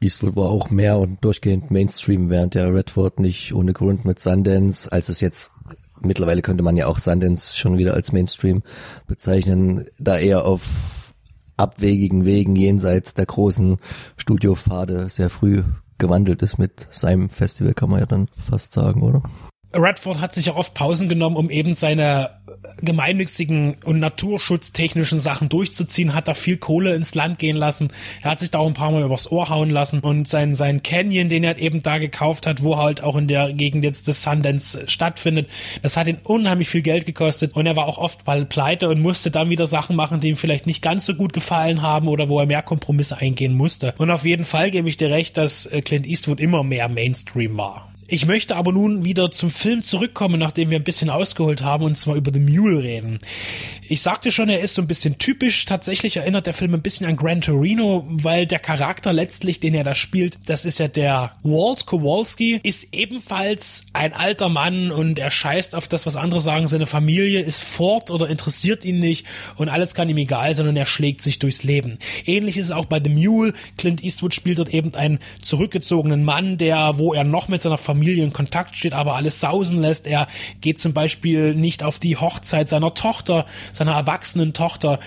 Eastwood 0.00 0.36
war 0.36 0.50
auch 0.50 0.70
mehr 0.70 0.98
und 0.98 1.24
durchgehend 1.24 1.70
Mainstream, 1.70 2.28
während 2.28 2.54
der 2.54 2.72
Redford 2.72 3.18
nicht 3.18 3.54
ohne 3.54 3.72
Grund 3.72 4.04
mit 4.04 4.18
Sundance, 4.18 4.90
als 4.90 5.08
es 5.08 5.20
jetzt 5.20 5.50
mittlerweile 6.00 6.42
könnte 6.42 6.62
man 6.62 6.76
ja 6.76 6.86
auch 6.86 6.98
Sundance 6.98 7.56
schon 7.56 7.78
wieder 7.78 7.94
als 7.94 8.12
Mainstream 8.12 8.62
bezeichnen, 9.06 9.86
da 9.98 10.18
eher 10.18 10.44
auf 10.44 11.14
abwegigen 11.56 12.24
Wegen 12.26 12.54
jenseits 12.54 13.14
der 13.14 13.26
großen 13.26 13.78
Studiopfade 14.16 15.08
sehr 15.08 15.30
früh 15.30 15.62
gewandelt 15.98 16.42
ist 16.42 16.58
mit 16.58 16.86
seinem 16.90 17.30
Festival, 17.30 17.72
kann 17.72 17.90
man 17.90 18.00
ja 18.00 18.06
dann 18.06 18.28
fast 18.36 18.74
sagen, 18.74 19.02
oder? 19.02 19.22
Redford 19.72 20.20
hat 20.20 20.32
sich 20.32 20.46
ja 20.46 20.54
oft 20.54 20.74
Pausen 20.74 21.08
genommen, 21.08 21.36
um 21.36 21.50
eben 21.50 21.74
seine 21.74 22.30
gemeinnützigen 22.80 23.76
und 23.84 23.98
naturschutztechnischen 23.98 25.18
Sachen 25.18 25.48
durchzuziehen, 25.48 26.14
hat 26.14 26.28
da 26.28 26.34
viel 26.34 26.56
Kohle 26.56 26.94
ins 26.94 27.14
Land 27.14 27.38
gehen 27.38 27.56
lassen. 27.56 27.92
Er 28.22 28.32
hat 28.32 28.38
sich 28.38 28.50
da 28.50 28.58
auch 28.58 28.66
ein 28.66 28.74
paar 28.74 28.90
Mal 28.90 29.02
übers 29.02 29.30
Ohr 29.30 29.48
hauen 29.48 29.70
lassen 29.70 30.00
und 30.00 30.28
sein, 30.28 30.54
sein 30.54 30.82
Canyon, 30.82 31.28
den 31.28 31.44
er 31.44 31.58
eben 31.58 31.82
da 31.82 31.98
gekauft 31.98 32.46
hat, 32.46 32.62
wo 32.62 32.76
halt 32.76 33.02
auch 33.02 33.16
in 33.16 33.28
der 33.28 33.52
Gegend 33.52 33.84
jetzt 33.84 34.08
das 34.08 34.22
Sundance 34.22 34.84
stattfindet, 34.86 35.50
das 35.82 35.96
hat 35.96 36.06
ihn 36.06 36.18
unheimlich 36.22 36.68
viel 36.68 36.82
Geld 36.82 37.06
gekostet 37.06 37.54
und 37.54 37.66
er 37.66 37.76
war 37.76 37.86
auch 37.86 37.98
oft 37.98 38.26
mal 38.26 38.44
pleite 38.44 38.88
und 38.88 39.00
musste 39.00 39.30
dann 39.30 39.50
wieder 39.50 39.66
Sachen 39.66 39.96
machen, 39.96 40.20
die 40.20 40.28
ihm 40.28 40.36
vielleicht 40.36 40.66
nicht 40.66 40.82
ganz 40.82 41.06
so 41.06 41.14
gut 41.14 41.32
gefallen 41.32 41.82
haben 41.82 42.08
oder 42.08 42.28
wo 42.28 42.38
er 42.38 42.46
mehr 42.46 42.62
Kompromisse 42.62 43.18
eingehen 43.18 43.54
musste. 43.54 43.94
Und 43.98 44.10
auf 44.10 44.24
jeden 44.24 44.44
Fall 44.44 44.70
gebe 44.70 44.88
ich 44.88 44.96
dir 44.96 45.10
recht, 45.10 45.36
dass 45.36 45.66
äh, 45.66 45.80
Clint 45.80 46.06
Eastwood 46.06 46.40
immer 46.40 46.62
mehr 46.62 46.88
Mainstream 46.88 47.56
war 47.56 47.92
Ich 48.08 48.24
möchte 48.24 48.54
aber 48.54 48.70
nun 48.70 49.04
wieder 49.04 49.32
zum 49.32 49.50
Film 49.50 49.82
zurückkommen, 49.82 50.38
nachdem 50.38 50.70
wir 50.70 50.78
ein 50.78 50.84
bisschen 50.84 51.10
ausgeholt 51.10 51.62
haben, 51.62 51.84
und 51.84 51.96
zwar 51.96 52.14
über 52.14 52.30
The 52.32 52.38
Mule 52.38 52.80
reden. 52.80 53.18
Ich 53.88 54.00
sagte 54.00 54.30
schon, 54.30 54.48
er 54.48 54.60
ist 54.60 54.74
so 54.74 54.82
ein 54.82 54.86
bisschen 54.86 55.18
typisch. 55.18 55.64
Tatsächlich 55.64 56.16
erinnert 56.16 56.46
der 56.46 56.54
Film 56.54 56.74
ein 56.74 56.82
bisschen 56.82 57.06
an 57.06 57.16
Gran 57.16 57.40
Torino, 57.40 58.04
weil 58.06 58.46
der 58.46 58.60
Charakter 58.60 59.12
letztlich, 59.12 59.58
den 59.58 59.74
er 59.74 59.82
da 59.82 59.94
spielt, 59.94 60.38
das 60.46 60.64
ist 60.64 60.78
ja 60.78 60.86
der 60.86 61.32
Walt 61.42 61.86
Kowalski, 61.86 62.60
ist 62.62 62.88
ebenfalls 62.92 63.86
ein 63.92 64.12
alter 64.12 64.48
Mann 64.48 64.92
und 64.92 65.18
er 65.18 65.30
scheißt 65.30 65.74
auf 65.74 65.88
das, 65.88 66.06
was 66.06 66.16
andere 66.16 66.40
sagen. 66.40 66.68
Seine 66.68 66.86
Familie 66.86 67.40
ist 67.40 67.62
fort 67.62 68.12
oder 68.12 68.28
interessiert 68.28 68.84
ihn 68.84 69.00
nicht 69.00 69.26
und 69.56 69.68
alles 69.68 69.94
kann 69.94 70.08
ihm 70.08 70.18
egal 70.18 70.54
sein 70.54 70.68
und 70.68 70.76
er 70.76 70.86
schlägt 70.86 71.22
sich 71.22 71.40
durchs 71.40 71.64
Leben. 71.64 71.98
Ähnlich 72.24 72.56
ist 72.56 72.66
es 72.66 72.72
auch 72.72 72.86
bei 72.86 73.00
The 73.02 73.10
Mule. 73.10 73.52
Clint 73.76 74.04
Eastwood 74.04 74.34
spielt 74.34 74.58
dort 74.60 74.72
eben 74.72 74.94
einen 74.94 75.18
zurückgezogenen 75.42 76.24
Mann, 76.24 76.56
der, 76.56 76.98
wo 76.98 77.12
er 77.12 77.24
noch 77.24 77.48
mit 77.48 77.62
seiner 77.62 77.78
Familie 77.78 77.95
in 78.02 78.32
Kontakt 78.32 78.74
steht, 78.74 78.92
aber 78.92 79.14
alles 79.14 79.40
sausen 79.40 79.80
lässt. 79.80 80.06
Er 80.06 80.26
geht 80.60 80.78
zum 80.78 80.92
Beispiel 80.92 81.54
nicht 81.54 81.82
auf 81.82 81.98
die 81.98 82.16
Hochzeit 82.16 82.68
seiner 82.68 82.94
Tochter, 82.94 83.46
seiner 83.72 83.92
erwachsenen 83.92 84.52
Tochter 84.52 84.98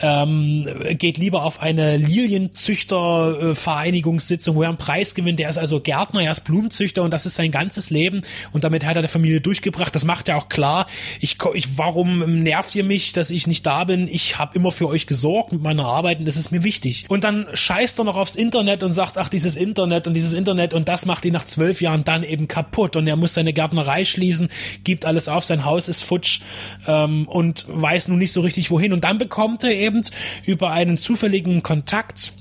ähm, 0.00 0.66
geht 0.98 1.18
lieber 1.18 1.44
auf 1.44 1.60
eine 1.62 1.96
Lilienzüchtervereinigungssitzung, 1.96 4.56
wo 4.56 4.62
er 4.62 4.68
einen 4.68 4.78
Preis 4.78 5.14
gewinnt. 5.14 5.38
Der 5.38 5.48
ist 5.48 5.58
also 5.58 5.80
Gärtner, 5.80 6.22
er 6.22 6.32
ist 6.32 6.44
Blumenzüchter 6.44 7.02
und 7.02 7.12
das 7.12 7.26
ist 7.26 7.36
sein 7.36 7.50
ganzes 7.50 7.90
Leben 7.90 8.22
und 8.52 8.64
damit 8.64 8.84
hat 8.84 8.96
er 8.96 9.02
der 9.02 9.08
Familie 9.08 9.40
durchgebracht. 9.40 9.94
Das 9.94 10.04
macht 10.04 10.28
er 10.28 10.36
auch 10.36 10.48
klar. 10.48 10.86
Ich, 11.20 11.38
ich 11.54 11.78
warum 11.78 12.42
nervt 12.42 12.74
ihr 12.74 12.82
mich, 12.84 13.12
dass 13.12 13.30
ich 13.30 13.46
nicht 13.46 13.64
da 13.66 13.84
bin? 13.84 14.08
Ich 14.08 14.38
habe 14.38 14.56
immer 14.56 14.72
für 14.72 14.88
euch 14.88 15.06
gesorgt 15.06 15.52
mit 15.52 15.62
meiner 15.62 15.84
Arbeit 15.84 16.18
und 16.18 16.26
das 16.26 16.36
ist 16.36 16.50
mir 16.50 16.64
wichtig. 16.64 17.04
Und 17.08 17.24
dann 17.24 17.46
scheißt 17.52 18.00
er 18.00 18.04
noch 18.04 18.16
aufs 18.16 18.36
Internet 18.36 18.82
und 18.82 18.92
sagt, 18.92 19.18
ach 19.18 19.28
dieses 19.28 19.56
Internet 19.56 20.06
und 20.06 20.14
dieses 20.14 20.32
Internet 20.32 20.72
und 20.74 20.88
das 20.88 21.06
macht 21.06 21.24
ihn 21.24 21.32
nach 21.32 21.44
zwölf 21.44 21.80
Jahren 21.80 22.04
dann 22.04 22.24
eben 22.24 22.48
kaputt 22.48 22.96
und 22.96 23.06
er 23.06 23.16
muss 23.16 23.34
seine 23.34 23.52
Gärtnerei 23.52 24.04
schließen, 24.04 24.48
gibt 24.82 25.04
alles 25.04 25.28
auf, 25.28 25.44
sein 25.44 25.64
Haus 25.64 25.88
ist 25.88 26.02
futsch 26.02 26.40
ähm, 26.86 27.28
und 27.28 27.66
weiß 27.68 28.08
nun 28.08 28.18
nicht 28.18 28.32
so 28.32 28.40
richtig 28.40 28.70
wohin 28.70 28.92
und 28.92 29.04
dann 29.04 29.18
bekommt 29.18 29.64
er 29.64 29.83
eben 29.84 30.02
über 30.44 30.70
einen 30.70 30.98
zufälligen 30.98 31.62
Kontakt 31.62 32.34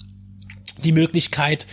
die 0.84 0.92
Möglichkeit, 0.92 1.68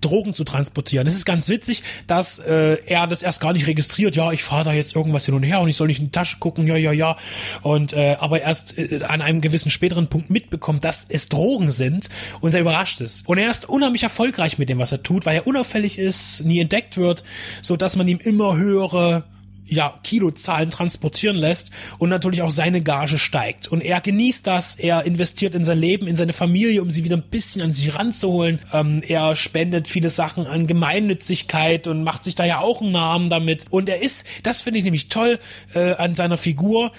Drogen 0.00 0.34
zu 0.34 0.44
transportieren. 0.44 1.06
Es 1.06 1.14
ist 1.14 1.26
ganz 1.26 1.48
witzig, 1.48 1.82
dass 2.06 2.38
äh, 2.38 2.78
er 2.86 3.06
das 3.06 3.22
erst 3.22 3.40
gar 3.40 3.52
nicht 3.52 3.66
registriert. 3.66 4.16
Ja, 4.16 4.32
ich 4.32 4.42
fahre 4.42 4.64
da 4.64 4.72
jetzt 4.72 4.96
irgendwas 4.96 5.26
hin 5.26 5.34
und 5.34 5.42
her 5.42 5.60
und 5.60 5.68
ich 5.68 5.76
soll 5.76 5.88
nicht 5.88 5.98
in 5.98 6.06
die 6.06 6.10
Tasche 6.10 6.38
gucken. 6.38 6.66
Ja, 6.66 6.76
ja, 6.76 6.92
ja. 6.92 7.16
Und 7.62 7.92
äh, 7.92 8.16
aber 8.18 8.40
erst 8.40 8.78
äh, 8.78 9.02
an 9.06 9.20
einem 9.20 9.40
gewissen 9.40 9.70
späteren 9.70 10.08
Punkt 10.08 10.30
mitbekommt, 10.30 10.84
dass 10.84 11.06
es 11.08 11.28
Drogen 11.28 11.70
sind 11.70 12.08
und 12.40 12.54
er 12.54 12.60
überrascht 12.60 13.00
ist. 13.00 13.28
Und 13.28 13.38
er 13.38 13.50
ist 13.50 13.68
unheimlich 13.68 14.02
erfolgreich 14.02 14.58
mit 14.58 14.68
dem, 14.68 14.78
was 14.78 14.92
er 14.92 15.02
tut, 15.02 15.26
weil 15.26 15.36
er 15.36 15.46
unauffällig 15.46 15.98
ist, 15.98 16.44
nie 16.44 16.60
entdeckt 16.60 16.96
wird, 16.96 17.22
so 17.60 17.76
dass 17.76 17.96
man 17.96 18.08
ihm 18.08 18.18
immer 18.18 18.56
höhere 18.56 19.24
ja, 19.70 19.98
Kilozahlen 20.02 20.70
transportieren 20.70 21.36
lässt 21.36 21.70
und 21.98 22.10
natürlich 22.10 22.42
auch 22.42 22.50
seine 22.50 22.82
Gage 22.82 23.18
steigt. 23.18 23.68
Und 23.68 23.82
er 23.82 24.00
genießt 24.00 24.46
das, 24.46 24.74
er 24.74 25.04
investiert 25.04 25.54
in 25.54 25.64
sein 25.64 25.78
Leben, 25.78 26.06
in 26.06 26.16
seine 26.16 26.32
Familie, 26.32 26.82
um 26.82 26.90
sie 26.90 27.04
wieder 27.04 27.16
ein 27.16 27.30
bisschen 27.30 27.62
an 27.62 27.72
sich 27.72 27.94
ranzuholen. 27.94 28.58
Ähm, 28.72 29.02
er 29.06 29.36
spendet 29.36 29.88
viele 29.88 30.10
Sachen 30.10 30.46
an 30.46 30.66
Gemeinnützigkeit 30.66 31.86
und 31.86 32.04
macht 32.04 32.24
sich 32.24 32.34
da 32.34 32.44
ja 32.44 32.60
auch 32.60 32.82
einen 32.82 32.92
Namen 32.92 33.30
damit. 33.30 33.66
Und 33.70 33.88
er 33.88 34.02
ist, 34.02 34.26
das 34.42 34.62
finde 34.62 34.78
ich 34.78 34.84
nämlich 34.84 35.08
toll 35.08 35.38
äh, 35.74 35.94
an 35.94 36.14
seiner 36.14 36.36
Figur, 36.36 36.92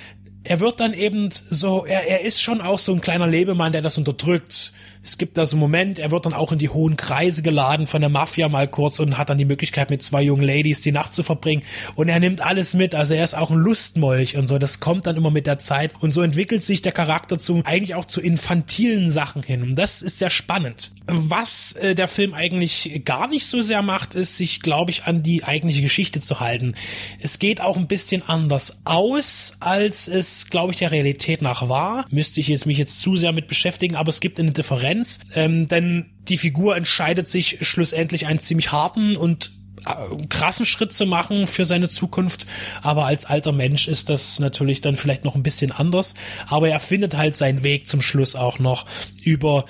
er 0.44 0.60
wird 0.60 0.80
dann 0.80 0.94
eben 0.94 1.30
so, 1.32 1.86
er, 1.86 2.08
er 2.08 2.22
ist 2.22 2.42
schon 2.42 2.62
auch 2.62 2.80
so 2.80 2.94
ein 2.94 3.02
kleiner 3.02 3.28
Lebemann, 3.28 3.72
der 3.72 3.82
das 3.82 3.98
unterdrückt. 3.98 4.74
Es 5.04 5.18
gibt 5.18 5.38
da 5.38 5.46
so 5.48 5.56
einen 5.56 5.62
Moment, 5.62 5.98
er 5.98 6.12
wird 6.12 6.28
dann 6.28 6.34
auch 6.34 6.52
in 6.52 6.60
die 6.60 6.70
hohen 6.70 6.96
Kreise 6.96 7.42
geladen 7.42 7.88
von 7.88 8.02
der 8.02 8.10
Mafia 8.10 8.50
mal 8.50 8.68
kurz 8.68 9.00
und 9.00 9.18
hat 9.18 9.30
dann 9.30 9.40
die 9.40 9.46
Möglichkeit 9.46 9.90
mit 9.90 10.04
zwei 10.04 10.22
jungen 10.22 10.44
Ladies 10.44 10.82
die 10.82 10.92
Nacht 10.92 11.14
zu 11.14 11.24
verbringen 11.24 11.64
und 11.96 12.08
er 12.08 12.20
nimmt 12.20 12.42
alles 12.42 12.76
mit, 12.76 12.94
also 12.94 13.16
er 13.16 13.24
ist 13.24 13.36
auch 13.36 13.50
ein 13.50 13.58
Lustmolch 13.58 14.38
und 14.38 14.46
so, 14.46 14.60
das 14.60 14.80
kommt 14.80 15.08
dann 15.08 15.18
immer 15.18 15.32
mit 15.32 15.48
der 15.48 15.58
Zeit 15.58 15.94
und 16.02 16.12
so 16.12 16.22
entwickelt 16.22 16.62
sich 16.62 16.82
der 16.84 16.92
Charakter 16.92 17.40
zu, 17.40 17.64
eigentlich 17.66 17.96
auch 17.96 18.06
zu 18.06 18.22
infantilen 18.22 19.12
Sachen 19.12 19.42
hin 19.42 19.64
und 19.64 19.76
das 19.76 20.04
ist 20.04 20.20
sehr 20.20 20.30
spannend. 20.30 20.92
Was 21.08 21.74
äh, 21.74 21.96
der 21.96 22.08
Film 22.08 22.34
eigentlich 22.34 23.02
gar 23.04 23.28
nicht 23.28 23.48
so 23.48 23.62
sehr 23.62 23.82
macht, 23.82 24.14
ist 24.14 24.38
sich, 24.38 24.62
glaube 24.62 24.92
ich, 24.92 25.06
an 25.06 25.24
die 25.24 25.44
eigentliche 25.44 25.82
Geschichte 25.82 26.22
zu 26.22 26.40
halten. 26.40 26.76
Es 27.20 27.40
geht 27.40 27.60
auch 27.60 27.76
ein 27.76 27.88
bisschen 27.88 28.22
anders 28.22 28.82
aus, 28.86 29.54
als 29.60 30.08
es, 30.08 30.48
glaube 30.48 30.74
ich, 30.74 30.80
der 30.80 30.92
Realität 30.92 31.42
nach 31.42 31.68
war. 31.68 32.06
Müsste 32.12 32.40
ich 32.40 32.48
jetzt 32.48 32.66
mich 32.66 32.78
jetzt 32.78 33.02
zu 33.02 33.18
sehr 33.18 33.32
mit 33.34 33.48
beschäftigen, 33.48 33.96
aber 33.96 34.10
es 34.10 34.20
gibt 34.20 34.40
eine 34.40 34.52
Differenz, 34.52 34.91
ähm, 35.34 35.68
denn 35.68 36.12
die 36.28 36.38
Figur 36.38 36.76
entscheidet 36.76 37.28
sich 37.28 37.58
schlussendlich 37.62 38.28
einen 38.28 38.40
ziemlich 38.40 38.72
harten 38.72 39.18
und 39.18 39.52
äh, 39.86 40.26
krassen 40.28 40.66
Schritt 40.66 40.94
zu 40.94 41.06
machen 41.06 41.48
für 41.48 41.66
seine 41.66 41.90
Zukunft, 41.90 42.48
aber 42.84 43.06
als 43.06 43.26
alter 43.26 43.52
Mensch 43.52 43.88
ist 43.88 44.10
das 44.10 44.40
natürlich 44.40 44.82
dann 44.82 44.96
vielleicht 44.96 45.26
noch 45.26 45.36
ein 45.36 45.44
bisschen 45.44 45.72
anders, 45.72 46.14
aber 46.48 46.70
er 46.70 46.80
findet 46.80 47.18
halt 47.18 47.36
seinen 47.36 47.64
Weg 47.64 47.88
zum 47.88 48.02
Schluss 48.02 48.36
auch 48.36 48.60
noch 48.60 48.86
über 49.24 49.66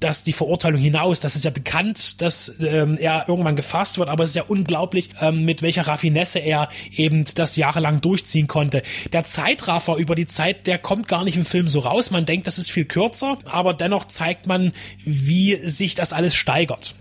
dass 0.00 0.24
die 0.24 0.32
Verurteilung 0.32 0.80
hinaus, 0.80 1.20
das 1.20 1.36
ist 1.36 1.44
ja 1.44 1.50
bekannt, 1.50 2.20
dass 2.20 2.54
ähm, 2.60 2.98
er 2.98 3.28
irgendwann 3.28 3.56
gefasst 3.56 3.98
wird, 3.98 4.10
aber 4.10 4.24
es 4.24 4.30
ist 4.30 4.36
ja 4.36 4.44
unglaublich, 4.46 5.10
ähm, 5.20 5.44
mit 5.44 5.62
welcher 5.62 5.86
Raffinesse 5.86 6.38
er 6.38 6.68
eben 6.92 7.24
das 7.34 7.56
jahrelang 7.56 8.00
durchziehen 8.00 8.46
konnte. 8.46 8.82
Der 9.12 9.24
Zeitraffer 9.24 9.96
über 9.96 10.14
die 10.14 10.26
Zeit, 10.26 10.66
der 10.66 10.78
kommt 10.78 11.08
gar 11.08 11.24
nicht 11.24 11.36
im 11.36 11.44
Film 11.44 11.68
so 11.68 11.80
raus. 11.80 12.10
Man 12.10 12.26
denkt, 12.26 12.46
das 12.46 12.58
ist 12.58 12.70
viel 12.70 12.84
kürzer, 12.84 13.38
aber 13.44 13.74
dennoch 13.74 14.06
zeigt 14.06 14.46
man, 14.46 14.72
wie 15.04 15.56
sich 15.56 15.94
das 15.94 16.12
alles 16.12 16.34
steigert. 16.34 16.94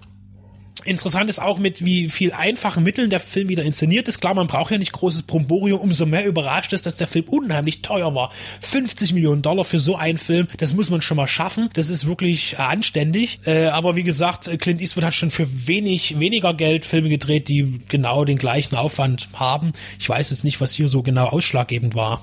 Interessant 0.86 1.30
ist 1.30 1.42
auch 1.42 1.58
mit 1.58 1.84
wie 1.84 2.10
viel 2.10 2.32
einfachen 2.32 2.84
Mitteln 2.84 3.10
der 3.10 3.20
Film 3.20 3.50
wieder 3.50 3.64
inszeniert 3.64 4.08
ist. 4.08 4.22
Klar, 4.22 4.36
man 4.36 4.48
braucht 4.48 4.72
ja 4.72 4.78
nicht 4.78 4.92
großes 4.92 5.24
Bromborium, 5.24 5.80
umso 5.82 6.06
mehr 6.06 6.26
überrascht 6.26 6.74
ist, 6.74 6.86
dass 6.86 6.98
der 6.98 7.08
Film 7.08 7.26
unheimlich 7.28 7.82
teuer 7.82 8.14
war. 8.14 8.32
50 8.62 9.14
Millionen 9.14 9.42
Dollar 9.42 9.66
für 9.66 9.80
so 9.80 9.96
einen 9.96 10.18
Film, 10.18 10.48
das 10.58 10.74
muss 10.74 10.90
man 10.90 11.02
schon 11.02 11.18
mal 11.18 11.28
schaffen. 11.28 11.70
Das 11.74 11.90
ist 11.90 12.06
wirklich 12.06 12.60
anständig. 12.60 13.40
Äh, 13.46 13.68
aber 13.68 13.96
wie 13.96 14.04
gesagt, 14.04 14.50
Clint 14.60 14.80
Eastwood 14.80 15.04
hat 15.04 15.14
schon 15.14 15.32
für 15.32 15.68
wenig, 15.68 16.20
weniger 16.20 16.54
Geld 16.54 16.86
Filme 16.86 17.10
gedreht, 17.10 17.48
die 17.48 17.80
genau 17.88 18.24
den 18.24 18.38
gleichen 18.38 18.76
Aufwand 18.76 19.30
haben. 19.34 19.72
Ich 20.00 20.08
weiß 20.08 20.30
jetzt 20.30 20.44
nicht, 20.44 20.62
was 20.62 20.74
hier 20.74 20.88
so 20.88 21.02
genau 21.02 21.26
ausschlaggebend 21.26 21.96
war. 21.96 22.22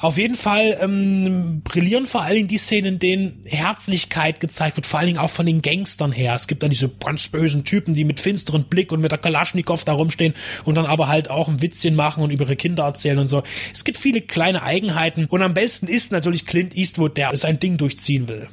Auf 0.00 0.16
jeden 0.16 0.34
Fall 0.34 0.78
ähm, 0.80 1.60
brillieren 1.64 2.06
vor 2.06 2.22
allen 2.22 2.36
Dingen 2.36 2.48
die 2.48 2.58
Szenen, 2.58 2.94
in 2.94 2.98
denen 2.98 3.42
Herzlichkeit 3.44 4.40
gezeigt 4.40 4.76
wird, 4.76 4.86
vor 4.86 5.00
allen 5.00 5.08
Dingen 5.08 5.18
auch 5.18 5.30
von 5.30 5.46
den 5.46 5.62
Gangstern 5.62 6.12
her. 6.12 6.34
Es 6.34 6.46
gibt 6.46 6.62
dann 6.62 6.70
diese 6.70 6.88
ganz 6.88 7.28
bösen 7.28 7.64
Typen, 7.64 7.89
Typen, 7.90 7.94
die 7.94 8.04
mit 8.04 8.20
finsteren 8.20 8.64
Blick 8.64 8.92
und 8.92 9.00
mit 9.00 9.10
der 9.10 9.18
Kalaschnikow 9.18 9.84
da 9.84 9.92
rumstehen 9.92 10.34
und 10.64 10.74
dann 10.74 10.86
aber 10.86 11.08
halt 11.08 11.30
auch 11.30 11.48
ein 11.48 11.60
Witzchen 11.60 11.94
machen 11.94 12.22
und 12.22 12.30
über 12.30 12.44
ihre 12.44 12.56
Kinder 12.56 12.84
erzählen 12.84 13.18
und 13.18 13.26
so. 13.26 13.42
Es 13.72 13.84
gibt 13.84 13.98
viele 13.98 14.20
kleine 14.20 14.62
Eigenheiten 14.62 15.26
und 15.26 15.42
am 15.42 15.54
besten 15.54 15.86
ist 15.86 16.12
natürlich 16.12 16.46
Clint 16.46 16.76
Eastwood, 16.76 17.16
der 17.16 17.36
sein 17.36 17.58
Ding 17.58 17.76
durchziehen 17.76 18.28
will. 18.28 18.48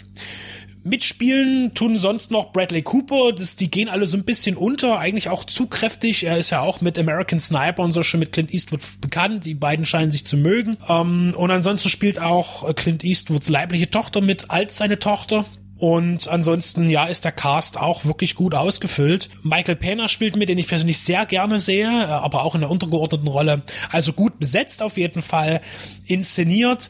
Mitspielen 0.83 1.73
tun 1.73 1.97
sonst 1.97 2.31
noch 2.31 2.53
Bradley 2.53 2.81
Cooper, 2.81 3.33
das, 3.33 3.57
die 3.57 3.69
gehen 3.69 3.89
alle 3.89 4.05
so 4.05 4.15
ein 4.15 4.23
bisschen 4.23 4.55
unter, 4.55 4.99
eigentlich 4.99 5.27
auch 5.27 5.43
zu 5.43 5.67
kräftig. 5.67 6.23
Er 6.23 6.37
ist 6.37 6.49
ja 6.51 6.61
auch 6.61 6.79
mit 6.79 6.97
American 6.97 7.39
Sniper 7.39 7.83
und 7.83 7.91
so 7.91 8.03
schon 8.03 8.21
mit 8.21 8.31
Clint 8.31 8.53
Eastwood 8.53 8.79
bekannt. 9.01 9.43
Die 9.43 9.53
beiden 9.53 9.85
scheinen 9.85 10.11
sich 10.11 10.25
zu 10.25 10.37
mögen. 10.37 10.77
Ähm, 10.87 11.33
und 11.35 11.51
ansonsten 11.51 11.89
spielt 11.89 12.21
auch 12.21 12.73
Clint 12.75 13.03
Eastwoods 13.03 13.49
leibliche 13.49 13.89
Tochter 13.89 14.21
mit 14.21 14.49
als 14.49 14.77
seine 14.77 14.97
Tochter. 14.97 15.43
Und 15.77 16.27
ansonsten, 16.27 16.89
ja, 16.89 17.05
ist 17.05 17.23
der 17.23 17.31
Cast 17.31 17.77
auch 17.79 18.03
wirklich 18.05 18.35
gut 18.35 18.55
ausgefüllt. 18.55 19.29
Michael 19.43 19.75
Pena 19.75 20.07
spielt 20.07 20.35
mit, 20.35 20.49
den 20.49 20.57
ich 20.57 20.67
persönlich 20.67 20.99
sehr 20.99 21.25
gerne 21.25 21.59
sehe, 21.59 21.87
äh, 21.87 22.05
aber 22.05 22.43
auch 22.43 22.55
in 22.55 22.61
der 22.61 22.71
untergeordneten 22.71 23.27
Rolle. 23.27 23.61
Also 23.91 24.13
gut 24.13 24.39
besetzt 24.39 24.81
auf 24.81 24.97
jeden 24.97 25.21
Fall. 25.21 25.61
Inszeniert, 26.07 26.89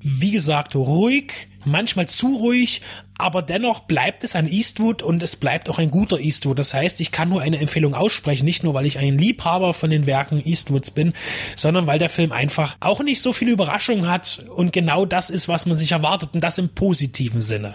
wie 0.00 0.30
gesagt, 0.30 0.76
ruhig, 0.76 1.48
manchmal 1.64 2.06
zu 2.06 2.36
ruhig, 2.36 2.82
aber 3.18 3.42
dennoch 3.42 3.80
bleibt 3.80 4.24
es 4.24 4.36
ein 4.36 4.46
Eastwood 4.46 5.02
und 5.02 5.22
es 5.22 5.36
bleibt 5.36 5.68
auch 5.68 5.78
ein 5.78 5.90
guter 5.90 6.18
Eastwood. 6.18 6.58
Das 6.58 6.72
heißt, 6.72 7.00
ich 7.00 7.12
kann 7.12 7.28
nur 7.28 7.42
eine 7.42 7.58
Empfehlung 7.58 7.94
aussprechen, 7.94 8.44
nicht 8.44 8.62
nur 8.62 8.74
weil 8.74 8.86
ich 8.86 8.98
ein 8.98 9.18
Liebhaber 9.18 9.74
von 9.74 9.90
den 9.90 10.06
Werken 10.06 10.40
Eastwoods 10.44 10.92
bin, 10.92 11.12
sondern 11.56 11.86
weil 11.86 11.98
der 11.98 12.08
Film 12.08 12.32
einfach 12.32 12.76
auch 12.80 13.02
nicht 13.02 13.20
so 13.20 13.32
viele 13.32 13.50
Überraschungen 13.50 14.08
hat. 14.08 14.44
Und 14.54 14.72
genau 14.72 15.04
das 15.04 15.30
ist, 15.30 15.48
was 15.48 15.66
man 15.66 15.76
sich 15.76 15.92
erwartet. 15.92 16.30
Und 16.32 16.44
das 16.44 16.58
im 16.58 16.70
positiven 16.70 17.40
Sinne. 17.40 17.74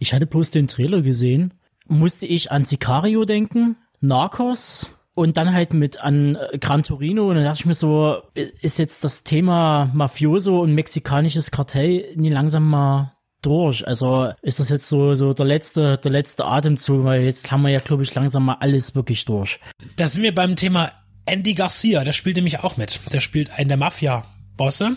Ich 0.00 0.12
hatte 0.12 0.26
bloß 0.26 0.50
den 0.50 0.66
Trailer 0.66 1.02
gesehen, 1.02 1.54
musste 1.86 2.26
ich 2.26 2.50
an 2.50 2.64
Sicario 2.64 3.24
denken, 3.24 3.76
Narcos, 4.00 4.90
und 5.14 5.36
dann 5.36 5.52
halt 5.52 5.74
mit 5.74 6.00
an 6.00 6.36
äh, 6.36 6.58
Gran 6.58 6.82
Torino. 6.82 7.28
Und 7.28 7.36
dann 7.36 7.44
dachte 7.44 7.60
ich 7.60 7.66
mir 7.66 7.74
so, 7.74 8.22
ist 8.34 8.78
jetzt 8.78 9.04
das 9.04 9.24
Thema 9.24 9.90
Mafioso 9.94 10.60
und 10.60 10.74
mexikanisches 10.74 11.50
Kartell 11.50 12.14
nie 12.16 12.30
langsam 12.30 12.68
mal 12.68 13.12
durch. 13.42 13.86
Also 13.86 14.32
ist 14.42 14.60
das 14.60 14.68
jetzt 14.68 14.88
so, 14.88 15.14
so 15.14 15.32
der 15.32 15.46
letzte, 15.46 15.98
der 15.98 16.10
letzte 16.10 16.44
Atemzug, 16.44 17.04
weil 17.04 17.22
jetzt 17.22 17.50
haben 17.50 17.62
wir 17.62 17.70
ja, 17.70 17.80
glaube 17.80 18.02
ich, 18.02 18.14
langsam 18.14 18.44
mal 18.44 18.56
alles 18.60 18.94
wirklich 18.94 19.24
durch. 19.24 19.60
Da 19.96 20.08
sind 20.08 20.22
wir 20.22 20.34
beim 20.34 20.56
Thema 20.56 20.92
Andy 21.26 21.54
Garcia, 21.54 22.04
der 22.04 22.12
spielt 22.12 22.36
nämlich 22.36 22.60
auch 22.60 22.76
mit. 22.76 23.00
Der 23.12 23.20
spielt 23.20 23.52
einen 23.52 23.68
der 23.68 23.76
Mafia-Bosse. 23.76 24.96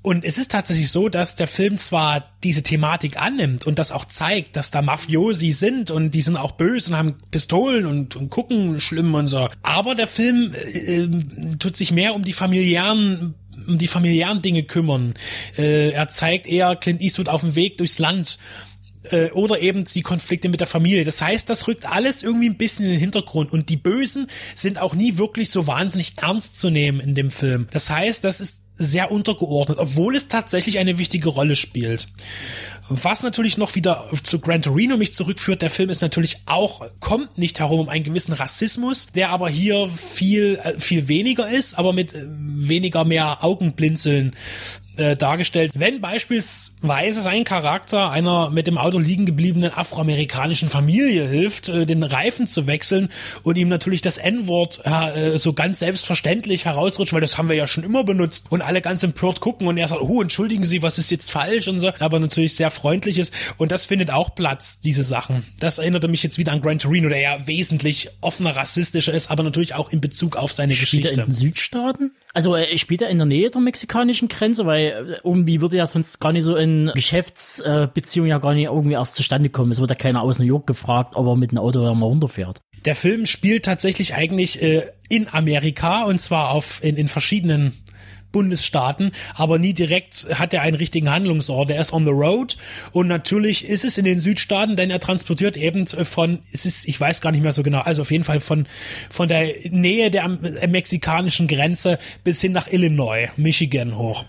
Und 0.00 0.24
es 0.24 0.38
ist 0.38 0.52
tatsächlich 0.52 0.90
so, 0.90 1.08
dass 1.08 1.34
der 1.34 1.48
Film 1.48 1.76
zwar 1.76 2.24
diese 2.44 2.62
Thematik 2.62 3.20
annimmt 3.20 3.66
und 3.66 3.78
das 3.78 3.90
auch 3.90 4.04
zeigt, 4.04 4.56
dass 4.56 4.70
da 4.70 4.80
Mafiosi 4.80 5.50
sind 5.50 5.90
und 5.90 6.14
die 6.14 6.20
sind 6.20 6.36
auch 6.36 6.52
böse 6.52 6.92
und 6.92 6.96
haben 6.96 7.14
Pistolen 7.30 7.84
und, 7.84 8.14
und 8.14 8.30
gucken 8.30 8.80
schlimm 8.80 9.14
und 9.14 9.26
so. 9.26 9.48
Aber 9.62 9.96
der 9.96 10.06
Film 10.06 10.52
äh, 10.54 11.02
äh 11.02 11.56
tut 11.58 11.76
sich 11.76 11.92
mehr 11.92 12.14
um 12.14 12.24
die 12.24 12.32
familiären 12.32 13.34
um 13.66 13.78
die 13.78 13.88
familiären 13.88 14.42
Dinge 14.42 14.62
kümmern. 14.62 15.14
Äh, 15.56 15.90
er 15.90 16.08
zeigt 16.08 16.46
eher 16.46 16.76
Clint 16.76 17.00
Eastwood 17.02 17.28
auf 17.28 17.40
dem 17.40 17.54
Weg 17.54 17.78
durchs 17.78 17.98
Land 17.98 18.38
äh, 19.10 19.30
oder 19.30 19.60
eben 19.60 19.84
die 19.84 20.02
Konflikte 20.02 20.48
mit 20.48 20.60
der 20.60 20.66
Familie. 20.66 21.04
Das 21.04 21.22
heißt, 21.22 21.48
das 21.48 21.66
rückt 21.66 21.86
alles 21.86 22.22
irgendwie 22.22 22.48
ein 22.48 22.56
bisschen 22.56 22.86
in 22.86 22.92
den 22.92 23.00
Hintergrund 23.00 23.52
und 23.52 23.68
die 23.68 23.76
Bösen 23.76 24.26
sind 24.54 24.78
auch 24.78 24.94
nie 24.94 25.18
wirklich 25.18 25.50
so 25.50 25.66
wahnsinnig 25.66 26.14
ernst 26.16 26.58
zu 26.58 26.70
nehmen 26.70 27.00
in 27.00 27.14
dem 27.14 27.30
Film. 27.30 27.68
Das 27.70 27.90
heißt, 27.90 28.24
das 28.24 28.40
ist 28.40 28.62
sehr 28.74 29.10
untergeordnet, 29.10 29.78
obwohl 29.78 30.14
es 30.14 30.28
tatsächlich 30.28 30.78
eine 30.78 30.98
wichtige 30.98 31.28
Rolle 31.28 31.56
spielt. 31.56 32.08
Was 32.90 33.22
natürlich 33.22 33.58
noch 33.58 33.74
wieder 33.74 34.04
zu 34.22 34.38
Gran 34.38 34.62
Torino 34.62 34.96
mich 34.96 35.12
zurückführt, 35.12 35.60
der 35.60 35.70
Film 35.70 35.90
ist 35.90 36.00
natürlich 36.00 36.38
auch, 36.46 36.82
kommt 37.00 37.36
nicht 37.36 37.58
herum 37.60 37.80
um 37.80 37.88
einen 37.88 38.04
gewissen 38.04 38.32
Rassismus, 38.32 39.08
der 39.14 39.30
aber 39.30 39.50
hier 39.50 39.88
viel, 39.88 40.58
äh, 40.62 40.78
viel 40.78 41.08
weniger 41.08 41.48
ist, 41.48 41.78
aber 41.78 41.92
mit 41.92 42.14
äh, 42.14 42.24
weniger 42.26 43.04
mehr 43.04 43.44
Augenblinzeln 43.44 44.34
äh, 44.98 45.16
dargestellt. 45.16 45.72
Wenn 45.74 46.00
beispielsweise 46.00 47.22
sein 47.22 47.44
Charakter 47.44 48.10
einer 48.10 48.50
mit 48.50 48.66
dem 48.66 48.78
Auto 48.78 48.98
liegen 48.98 49.26
gebliebenen 49.26 49.72
afroamerikanischen 49.72 50.68
Familie 50.68 51.26
hilft, 51.26 51.68
äh, 51.68 51.86
den 51.86 52.02
Reifen 52.02 52.46
zu 52.46 52.66
wechseln 52.66 53.08
und 53.42 53.56
ihm 53.56 53.68
natürlich 53.68 54.00
das 54.00 54.18
N-Wort 54.18 54.80
äh, 54.84 55.38
so 55.38 55.52
ganz 55.52 55.78
selbstverständlich 55.78 56.64
herausrutscht, 56.64 57.12
weil 57.12 57.20
das 57.20 57.38
haben 57.38 57.48
wir 57.48 57.56
ja 57.56 57.66
schon 57.66 57.84
immer 57.84 58.04
benutzt 58.04 58.46
und 58.50 58.62
alle 58.62 58.80
ganz 58.80 59.02
empört 59.02 59.40
gucken 59.40 59.66
und 59.68 59.78
er 59.78 59.88
sagt, 59.88 60.02
oh, 60.02 60.22
entschuldigen 60.22 60.64
Sie, 60.64 60.82
was 60.82 60.98
ist 60.98 61.10
jetzt 61.10 61.30
falsch 61.30 61.68
und 61.68 61.78
so, 61.78 61.92
aber 61.98 62.18
natürlich 62.18 62.54
sehr 62.54 62.70
freundlich 62.70 63.18
ist 63.18 63.32
und 63.56 63.72
das 63.72 63.86
findet 63.86 64.10
auch 64.10 64.34
Platz, 64.34 64.80
diese 64.80 65.02
Sachen. 65.02 65.44
Das 65.60 65.78
erinnerte 65.78 66.08
mich 66.08 66.22
jetzt 66.22 66.38
wieder 66.38 66.52
an 66.52 66.60
Gran 66.60 66.78
Torino, 66.78 67.08
der 67.08 67.20
ja 67.20 67.46
wesentlich 67.46 68.08
offener 68.20 68.56
rassistischer 68.56 69.12
ist, 69.12 69.30
aber 69.30 69.42
natürlich 69.42 69.74
auch 69.74 69.90
in 69.90 70.00
Bezug 70.00 70.36
auf 70.36 70.52
seine 70.52 70.72
Spielt 70.72 70.90
Geschichte. 70.90 71.20
Er 71.20 71.26
in 71.26 71.30
den 71.30 71.34
Südstaaten? 71.34 72.12
Also 72.34 72.54
er 72.54 72.76
spielt 72.78 73.02
er 73.02 73.08
in 73.08 73.18
der 73.18 73.26
Nähe 73.26 73.50
der 73.50 73.60
mexikanischen 73.60 74.28
Grenze, 74.28 74.66
weil 74.66 74.87
äh, 74.88 75.20
irgendwie 75.24 75.60
würde 75.60 75.76
ja 75.76 75.86
sonst 75.86 76.20
gar 76.20 76.32
nicht 76.32 76.44
so 76.44 76.56
in 76.56 76.90
Geschäftsbeziehungen 76.94 78.30
ja 78.30 78.38
gar 78.38 78.54
nicht 78.54 78.64
irgendwie 78.64 78.92
erst 78.92 79.14
zustande 79.14 79.48
kommen. 79.48 79.72
Es 79.72 79.80
wird 79.80 79.90
ja 79.90 79.96
keiner 79.96 80.22
aus 80.22 80.38
New 80.38 80.46
York 80.46 80.66
gefragt, 80.66 81.14
ob 81.14 81.26
er 81.26 81.36
mit 81.36 81.50
einem 81.50 81.58
Auto 81.58 81.80
mal 81.94 82.06
runterfährt. 82.06 82.60
Der 82.84 82.94
Film 82.94 83.26
spielt 83.26 83.64
tatsächlich 83.64 84.14
eigentlich 84.14 84.62
äh, 84.62 84.90
in 85.08 85.28
Amerika 85.32 86.04
und 86.04 86.20
zwar 86.20 86.50
auf 86.50 86.82
in, 86.82 86.96
in 86.96 87.08
verschiedenen 87.08 87.74
Bundesstaaten, 88.38 89.10
aber 89.34 89.58
nie 89.58 89.74
direkt 89.74 90.28
hat 90.32 90.54
er 90.54 90.62
einen 90.62 90.76
richtigen 90.76 91.10
Handlungsort. 91.10 91.70
Er 91.72 91.80
ist 91.80 91.92
on 91.92 92.04
the 92.04 92.12
road 92.12 92.56
und 92.92 93.08
natürlich 93.08 93.64
ist 93.64 93.84
es 93.84 93.98
in 93.98 94.04
den 94.04 94.20
Südstaaten, 94.20 94.76
denn 94.76 94.90
er 94.90 95.00
transportiert 95.00 95.56
eben 95.56 95.88
von, 95.88 96.38
es 96.52 96.64
ist, 96.64 96.86
ich 96.86 97.00
weiß 97.00 97.20
gar 97.20 97.32
nicht 97.32 97.42
mehr 97.42 97.50
so 97.50 97.64
genau, 97.64 97.80
also 97.80 98.02
auf 98.02 98.12
jeden 98.12 98.22
Fall 98.22 98.38
von, 98.38 98.68
von 99.10 99.26
der 99.26 99.52
Nähe 99.70 100.12
der 100.12 100.28
mexikanischen 100.68 101.48
Grenze 101.48 101.98
bis 102.22 102.40
hin 102.40 102.52
nach 102.52 102.68
Illinois, 102.70 103.26
Michigan 103.36 103.98
hoch. 103.98 104.24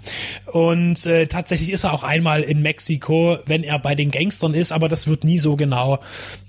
Und 0.47 1.05
äh, 1.05 1.27
tatsächlich 1.27 1.71
ist 1.71 1.83
er 1.83 1.93
auch 1.93 2.03
einmal 2.03 2.41
in 2.41 2.63
Mexiko, 2.63 3.37
wenn 3.45 3.63
er 3.63 3.77
bei 3.77 3.93
den 3.93 4.09
Gangstern 4.09 4.55
ist, 4.55 4.71
aber 4.71 4.89
das 4.89 5.05
wird 5.05 5.23
nie 5.23 5.37
so 5.37 5.55
genau 5.55 5.99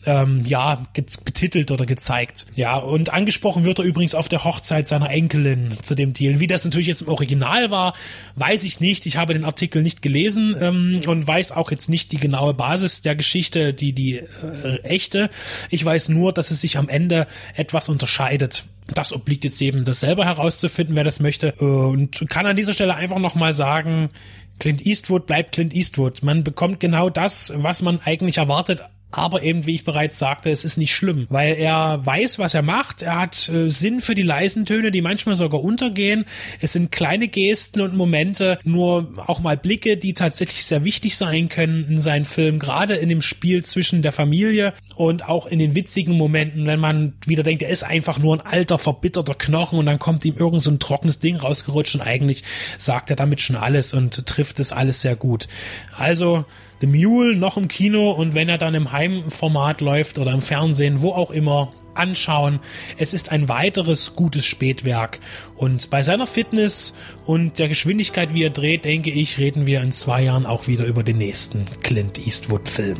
ähm, 0.06 0.46
ja 0.46 0.82
betitelt 1.26 1.70
oder 1.70 1.84
gezeigt. 1.84 2.46
Ja, 2.54 2.76
und 2.76 3.12
angesprochen 3.12 3.64
wird 3.64 3.80
er 3.80 3.84
übrigens 3.84 4.14
auf 4.14 4.30
der 4.30 4.44
Hochzeit 4.44 4.88
seiner 4.88 5.10
Enkelin 5.10 5.72
zu 5.82 5.94
dem 5.94 6.14
Deal. 6.14 6.40
Wie 6.40 6.46
das 6.46 6.64
natürlich 6.64 6.86
jetzt 6.86 7.02
im 7.02 7.08
Original 7.08 7.49
Original 7.50 7.70
war, 7.70 7.94
weiß 8.36 8.64
ich 8.64 8.80
nicht. 8.80 9.06
Ich 9.06 9.16
habe 9.16 9.34
den 9.34 9.44
Artikel 9.44 9.82
nicht 9.82 10.02
gelesen 10.02 10.56
ähm, 10.60 11.02
und 11.06 11.26
weiß 11.26 11.52
auch 11.52 11.70
jetzt 11.70 11.88
nicht 11.88 12.12
die 12.12 12.18
genaue 12.18 12.54
Basis 12.54 13.02
der 13.02 13.16
Geschichte, 13.16 13.74
die 13.74 13.92
die 13.92 14.16
äh, 14.16 14.80
echte. 14.82 15.30
Ich 15.68 15.84
weiß 15.84 16.10
nur, 16.10 16.32
dass 16.32 16.50
es 16.50 16.60
sich 16.60 16.78
am 16.78 16.88
Ende 16.88 17.26
etwas 17.54 17.88
unterscheidet. 17.88 18.64
Das 18.94 19.12
obliegt 19.12 19.44
jetzt 19.44 19.60
eben, 19.62 19.84
das 19.84 20.00
selber 20.00 20.24
herauszufinden, 20.24 20.96
wer 20.96 21.04
das 21.04 21.20
möchte. 21.20 21.52
Und 21.52 22.24
kann 22.28 22.46
an 22.46 22.56
dieser 22.56 22.72
Stelle 22.72 22.96
einfach 22.96 23.18
nochmal 23.18 23.52
sagen, 23.52 24.10
Clint 24.58 24.84
Eastwood 24.84 25.26
bleibt 25.26 25.52
Clint 25.52 25.74
Eastwood. 25.74 26.22
Man 26.24 26.42
bekommt 26.42 26.80
genau 26.80 27.08
das, 27.08 27.52
was 27.54 27.82
man 27.82 28.00
eigentlich 28.04 28.38
erwartet 28.38 28.82
aber 29.12 29.42
eben, 29.42 29.66
wie 29.66 29.74
ich 29.74 29.84
bereits 29.84 30.18
sagte, 30.18 30.50
es 30.50 30.64
ist 30.64 30.76
nicht 30.76 30.94
schlimm, 30.94 31.26
weil 31.30 31.56
er 31.56 32.04
weiß, 32.04 32.38
was 32.38 32.54
er 32.54 32.62
macht. 32.62 33.02
Er 33.02 33.18
hat 33.18 33.48
äh, 33.48 33.68
Sinn 33.68 34.00
für 34.00 34.14
die 34.14 34.22
leisen 34.22 34.64
Töne, 34.66 34.90
die 34.90 35.02
manchmal 35.02 35.34
sogar 35.34 35.62
untergehen. 35.62 36.24
Es 36.60 36.72
sind 36.72 36.92
kleine 36.92 37.28
Gesten 37.28 37.80
und 37.80 37.96
Momente, 37.96 38.58
nur 38.64 39.12
auch 39.26 39.40
mal 39.40 39.56
Blicke, 39.56 39.96
die 39.96 40.14
tatsächlich 40.14 40.64
sehr 40.64 40.84
wichtig 40.84 41.16
sein 41.16 41.48
können 41.48 41.86
in 41.88 41.98
seinen 41.98 42.24
Film, 42.24 42.58
gerade 42.58 42.94
in 42.94 43.08
dem 43.08 43.22
Spiel 43.22 43.64
zwischen 43.64 44.02
der 44.02 44.12
Familie 44.12 44.74
und 44.94 45.28
auch 45.28 45.46
in 45.46 45.58
den 45.58 45.74
witzigen 45.74 46.16
Momenten, 46.16 46.66
wenn 46.66 46.80
man 46.80 47.14
wieder 47.26 47.42
denkt, 47.42 47.62
er 47.62 47.70
ist 47.70 47.82
einfach 47.82 48.18
nur 48.18 48.36
ein 48.36 48.46
alter, 48.46 48.78
verbitterter 48.78 49.34
Knochen 49.34 49.78
und 49.78 49.86
dann 49.86 49.98
kommt 49.98 50.24
ihm 50.24 50.36
irgend 50.36 50.62
so 50.62 50.70
ein 50.70 50.78
trockenes 50.78 51.18
Ding 51.18 51.36
rausgerutscht 51.36 51.96
und 51.96 52.00
eigentlich 52.00 52.44
sagt 52.78 53.10
er 53.10 53.16
damit 53.16 53.40
schon 53.40 53.56
alles 53.56 53.92
und 53.92 54.26
trifft 54.26 54.60
es 54.60 54.72
alles 54.72 55.00
sehr 55.00 55.16
gut. 55.16 55.48
Also, 55.96 56.44
The 56.80 56.86
Mule 56.86 57.36
noch 57.36 57.56
im 57.56 57.68
Kino 57.68 58.10
und 58.10 58.34
wenn 58.34 58.48
er 58.48 58.58
dann 58.58 58.74
im 58.74 58.92
Heimformat 58.92 59.80
läuft 59.80 60.18
oder 60.18 60.32
im 60.32 60.40
Fernsehen, 60.40 61.02
wo 61.02 61.10
auch 61.12 61.30
immer, 61.30 61.70
anschauen. 61.94 62.60
Es 62.96 63.14
ist 63.14 63.32
ein 63.32 63.48
weiteres 63.48 64.14
gutes 64.14 64.46
Spätwerk. 64.46 65.20
Und 65.56 65.90
bei 65.90 66.02
seiner 66.02 66.26
Fitness 66.26 66.94
und 67.26 67.58
der 67.58 67.68
Geschwindigkeit, 67.68 68.32
wie 68.32 68.44
er 68.44 68.50
dreht, 68.50 68.84
denke 68.84 69.10
ich, 69.10 69.38
reden 69.38 69.66
wir 69.66 69.80
in 69.82 69.92
zwei 69.92 70.22
Jahren 70.22 70.46
auch 70.46 70.66
wieder 70.66 70.86
über 70.86 71.02
den 71.02 71.18
nächsten 71.18 71.64
Clint 71.82 72.24
Eastwood-Film. 72.24 72.98